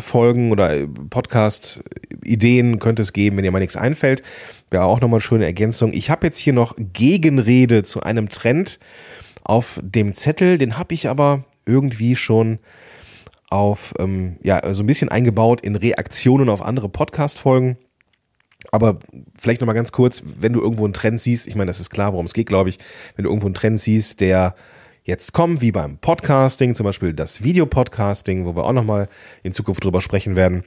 Folgen 0.00 0.52
oder 0.52 0.86
Podcast-Ideen 1.10 2.78
könnte 2.78 3.02
es 3.02 3.12
geben, 3.12 3.36
wenn 3.36 3.44
dir 3.44 3.50
mal 3.50 3.58
nichts 3.58 3.76
einfällt. 3.76 4.22
Wäre 4.70 4.84
auch 4.84 5.00
nochmal 5.00 5.18
eine 5.18 5.22
schöne 5.22 5.46
Ergänzung. 5.46 5.92
Ich 5.92 6.10
habe 6.10 6.26
jetzt 6.26 6.38
hier 6.38 6.52
noch 6.52 6.76
Gegenrede 6.78 7.82
zu 7.82 8.02
einem 8.02 8.28
Trend 8.28 8.78
auf 9.42 9.80
dem 9.82 10.14
Zettel. 10.14 10.58
Den 10.58 10.78
habe 10.78 10.94
ich 10.94 11.08
aber 11.08 11.44
irgendwie 11.66 12.14
schon 12.14 12.58
auf, 13.50 13.94
ähm, 13.98 14.36
ja, 14.42 14.60
so 14.74 14.82
ein 14.82 14.86
bisschen 14.86 15.08
eingebaut 15.08 15.60
in 15.62 15.74
Reaktionen 15.74 16.48
auf 16.48 16.62
andere 16.62 16.88
Podcast-Folgen. 16.88 17.78
Aber 18.70 18.98
vielleicht 19.36 19.60
nochmal 19.60 19.74
ganz 19.74 19.92
kurz, 19.92 20.22
wenn 20.38 20.52
du 20.52 20.60
irgendwo 20.60 20.84
einen 20.84 20.92
Trend 20.92 21.20
siehst, 21.20 21.46
ich 21.46 21.54
meine, 21.54 21.68
das 21.68 21.80
ist 21.80 21.90
klar, 21.90 22.12
worum 22.12 22.26
es 22.26 22.34
geht, 22.34 22.48
glaube 22.48 22.68
ich, 22.68 22.78
wenn 23.16 23.24
du 23.24 23.30
irgendwo 23.30 23.46
einen 23.46 23.54
Trend 23.54 23.80
siehst, 23.80 24.20
der 24.20 24.54
jetzt 25.04 25.32
kommen, 25.32 25.62
wie 25.62 25.72
beim 25.72 25.96
Podcasting, 25.96 26.74
zum 26.74 26.84
Beispiel 26.84 27.14
das 27.14 27.42
Videopodcasting, 27.42 28.44
wo 28.44 28.54
wir 28.54 28.64
auch 28.64 28.74
nochmal 28.74 29.08
in 29.42 29.52
Zukunft 29.52 29.82
drüber 29.82 30.02
sprechen 30.02 30.36
werden. 30.36 30.64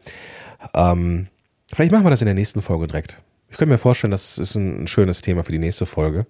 Ähm, 0.74 1.28
vielleicht 1.72 1.92
machen 1.92 2.06
wir 2.06 2.10
das 2.10 2.22
in 2.22 2.26
der 2.26 2.34
nächsten 2.34 2.64
Folge 2.64 2.88
direkt. 2.88 3.22
Ich 3.52 3.58
könnte 3.58 3.72
mir 3.72 3.78
vorstellen, 3.78 4.12
das 4.12 4.40
ist 4.40 4.56
ein, 4.56 4.88
schönes 4.88 5.22
Thema 5.22 5.44
für 5.44 5.52
die 5.52 5.60
nächste 5.60 5.86
Folge. 5.86 6.26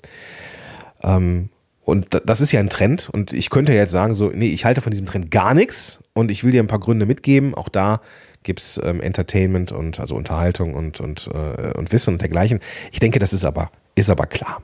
Ähm, 1.03 1.49
und 1.83 2.07
das 2.25 2.41
ist 2.41 2.51
ja 2.51 2.59
ein 2.59 2.69
Trend 2.69 3.09
und 3.11 3.33
ich 3.33 3.49
könnte 3.49 3.73
jetzt 3.73 3.91
sagen, 3.91 4.13
so, 4.13 4.29
nee, 4.29 4.47
ich 4.47 4.65
halte 4.65 4.81
von 4.81 4.91
diesem 4.91 5.05
Trend 5.05 5.31
gar 5.31 5.53
nichts 5.53 6.03
und 6.13 6.31
ich 6.31 6.43
will 6.43 6.51
dir 6.51 6.61
ein 6.61 6.67
paar 6.67 6.79
Gründe 6.79 7.05
mitgeben. 7.05 7.55
Auch 7.55 7.69
da 7.69 8.01
gibt's 8.43 8.79
ähm, 8.83 9.01
Entertainment 9.01 9.71
und 9.71 9.99
also 9.99 10.15
Unterhaltung 10.15 10.73
und, 10.73 10.99
und, 10.99 11.29
äh, 11.33 11.73
und 11.73 11.91
Wissen 11.91 12.15
und 12.15 12.21
dergleichen. 12.21 12.59
Ich 12.91 12.99
denke, 12.99 13.19
das 13.19 13.33
ist 13.33 13.45
aber 13.45 13.71
ist 13.93 14.09
aber 14.09 14.25
klar. 14.25 14.63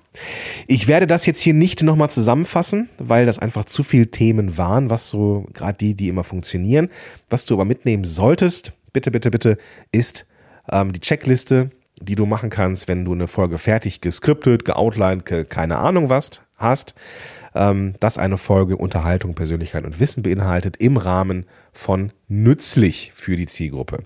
Ich 0.67 0.87
werde 0.87 1.05
das 1.05 1.25
jetzt 1.25 1.41
hier 1.41 1.53
nicht 1.53 1.83
nochmal 1.83 2.09
zusammenfassen, 2.09 2.89
weil 2.97 3.25
das 3.25 3.39
einfach 3.39 3.65
zu 3.65 3.83
viele 3.83 4.07
Themen 4.07 4.57
waren, 4.57 4.89
was 4.89 5.09
so 5.09 5.45
gerade 5.53 5.77
die, 5.77 5.95
die 5.95 6.07
immer 6.07 6.23
funktionieren. 6.23 6.89
Was 7.29 7.43
du 7.43 7.53
aber 7.55 7.65
mitnehmen 7.65 8.05
solltest, 8.05 8.71
bitte, 8.93 9.11
bitte, 9.11 9.29
bitte, 9.29 9.57
ist 9.91 10.25
ähm, 10.71 10.93
die 10.93 11.01
Checkliste, 11.01 11.71
die 12.01 12.15
du 12.15 12.25
machen 12.25 12.49
kannst, 12.49 12.87
wenn 12.87 13.05
du 13.05 13.13
eine 13.13 13.27
Folge 13.27 13.57
fertig 13.57 14.01
geskriptet, 14.01 14.65
geoutlined, 14.65 15.25
ge 15.25 15.45
keine 15.45 15.77
Ahnung 15.77 16.09
was 16.09 16.41
hast. 16.57 16.95
Ähm, 17.55 17.95
dass 17.99 18.19
eine 18.19 18.37
Folge 18.37 18.77
Unterhaltung, 18.77 19.33
Persönlichkeit 19.33 19.83
und 19.83 19.99
Wissen 19.99 20.21
beinhaltet 20.21 20.77
im 20.77 20.97
Rahmen 20.97 21.45
von 21.71 22.11
nützlich 22.27 23.11
für 23.15 23.35
die 23.35 23.47
Zielgruppe. 23.47 24.03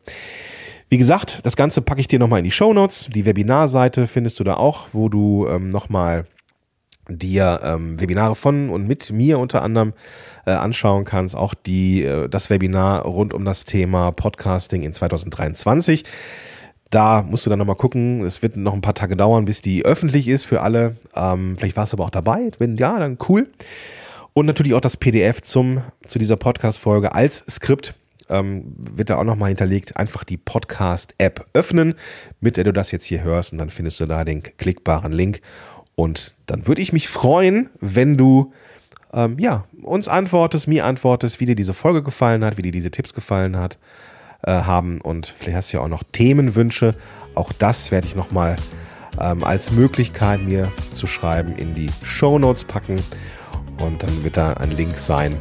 Wie 0.88 0.98
gesagt, 0.98 1.40
das 1.44 1.56
Ganze 1.56 1.82
packe 1.82 2.00
ich 2.00 2.08
dir 2.08 2.20
nochmal 2.20 2.40
in 2.40 2.46
die 2.46 2.52
Show 2.52 2.74
Notes. 2.74 3.10
Die 3.14 3.26
Webinarseite 3.26 4.08
findest 4.08 4.40
du 4.40 4.44
da 4.44 4.56
auch, 4.56 4.90
wo 4.94 5.10
du 5.10 5.48
ähm, 5.48 5.70
nochmal 5.70 6.26
dir 7.08 7.62
ähm, 7.64 8.00
Webinare 8.00 8.36
von 8.36 8.70
und 8.70 8.88
mit 8.88 9.12
mir 9.12 9.40
unter 9.40 9.62
anderem 9.62 9.94
äh, 10.46 10.52
anschauen 10.52 11.06
kannst. 11.06 11.36
Auch 11.36 11.54
die, 11.54 12.04
äh, 12.04 12.30
das 12.30 12.50
Webinar 12.50 13.04
rund 13.04 13.34
um 13.34 13.46
das 13.46 13.66
Thema 13.66 14.12
Podcasting 14.12 14.84
in 14.84 14.94
2023. 14.94 16.04
Da 16.92 17.24
musst 17.24 17.46
du 17.46 17.50
dann 17.50 17.58
nochmal 17.58 17.78
gucken. 17.78 18.24
Es 18.24 18.42
wird 18.42 18.58
noch 18.58 18.74
ein 18.74 18.82
paar 18.82 18.94
Tage 18.94 19.16
dauern, 19.16 19.46
bis 19.46 19.62
die 19.62 19.84
öffentlich 19.86 20.28
ist 20.28 20.44
für 20.44 20.62
alle. 20.62 20.98
Ähm, 21.16 21.56
vielleicht 21.58 21.78
warst 21.78 21.94
du 21.94 21.98
aber 21.98 22.06
auch 22.06 22.12
dabei. 22.12 22.52
Wenn 22.60 22.78
ja, 22.78 23.00
dann 23.00 23.18
cool. 23.30 23.50
Und 24.34 24.46
natürlich 24.46 24.74
auch 24.74 24.82
das 24.82 24.98
PDF 24.98 25.42
zum, 25.42 25.82
zu 26.06 26.20
dieser 26.20 26.36
Podcast-Folge 26.36 27.14
als 27.14 27.40
Skript 27.50 27.96
ähm, 28.30 28.74
wird 28.78 29.10
da 29.10 29.18
auch 29.18 29.24
nochmal 29.24 29.50
hinterlegt, 29.50 29.98
einfach 29.98 30.24
die 30.24 30.38
Podcast-App 30.38 31.46
öffnen, 31.54 31.96
mit 32.40 32.58
der 32.58 32.64
du 32.64 32.74
das 32.74 32.92
jetzt 32.92 33.06
hier 33.06 33.24
hörst 33.24 33.52
und 33.52 33.58
dann 33.58 33.70
findest 33.70 34.00
du 34.00 34.06
da 34.06 34.24
den 34.24 34.42
klickbaren 34.42 35.12
Link. 35.12 35.42
Und 35.96 36.36
dann 36.46 36.68
würde 36.68 36.82
ich 36.82 36.94
mich 36.94 37.10
freuen, 37.10 37.70
wenn 37.80 38.18
du 38.18 38.54
ähm, 39.14 39.38
ja, 39.38 39.66
uns 39.82 40.08
antwortest, 40.08 40.68
mir 40.68 40.86
antwortest, 40.86 41.40
wie 41.40 41.46
dir 41.46 41.56
diese 41.56 41.74
Folge 41.74 42.02
gefallen 42.04 42.44
hat, 42.46 42.58
wie 42.58 42.62
dir 42.62 42.72
diese 42.72 42.92
Tipps 42.92 43.14
gefallen 43.14 43.58
hat, 43.58 43.78
äh, 44.44 44.52
haben 44.52 45.02
und 45.02 45.28
vielleicht 45.28 45.58
hast 45.58 45.74
du 45.74 45.78
ja 45.78 45.84
auch 45.84 45.90
noch 45.90 46.04
Themenwünsche. 46.12 46.96
Auch 47.36 47.54
das 47.54 47.92
werde 47.92 48.08
ich 48.08 48.16
nochmal 48.16 48.56
ähm, 49.20 49.44
als 49.44 49.72
Möglichkeit 49.72 50.42
mir 50.42 50.72
zu 50.94 51.08
schreiben 51.08 51.56
in 51.56 51.76
die 51.76 51.90
Show 52.04 52.40
Notes 52.40 52.64
packen 52.64 53.02
und 53.80 54.04
dann 54.04 54.24
wird 54.24 54.38
da 54.38 54.54
ein 54.54 54.72
Link 54.72 54.98
sein, 54.98 55.36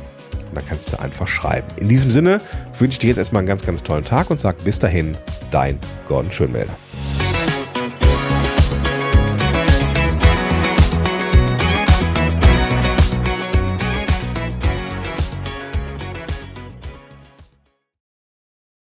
und 0.51 0.57
dann 0.57 0.67
kannst 0.67 0.93
du 0.93 1.01
einfach 1.01 1.29
schreiben. 1.29 1.67
In 1.77 1.89
diesem 1.89 2.11
Sinne 2.11 2.41
wünsche 2.79 2.97
ich 2.97 2.99
dir 2.99 3.09
jetzt 3.09 3.19
erstmal 3.19 3.41
einen 3.41 3.49
ganz, 3.49 3.65
ganz 3.65 3.83
tollen 3.83 4.05
Tag 4.05 4.31
und 4.31 4.41
sag 4.41 4.63
bis 4.65 4.79
dahin, 4.79 5.17
dein 5.51 5.79
Gordon 6.09 6.31
Schönmelder. 6.31 6.73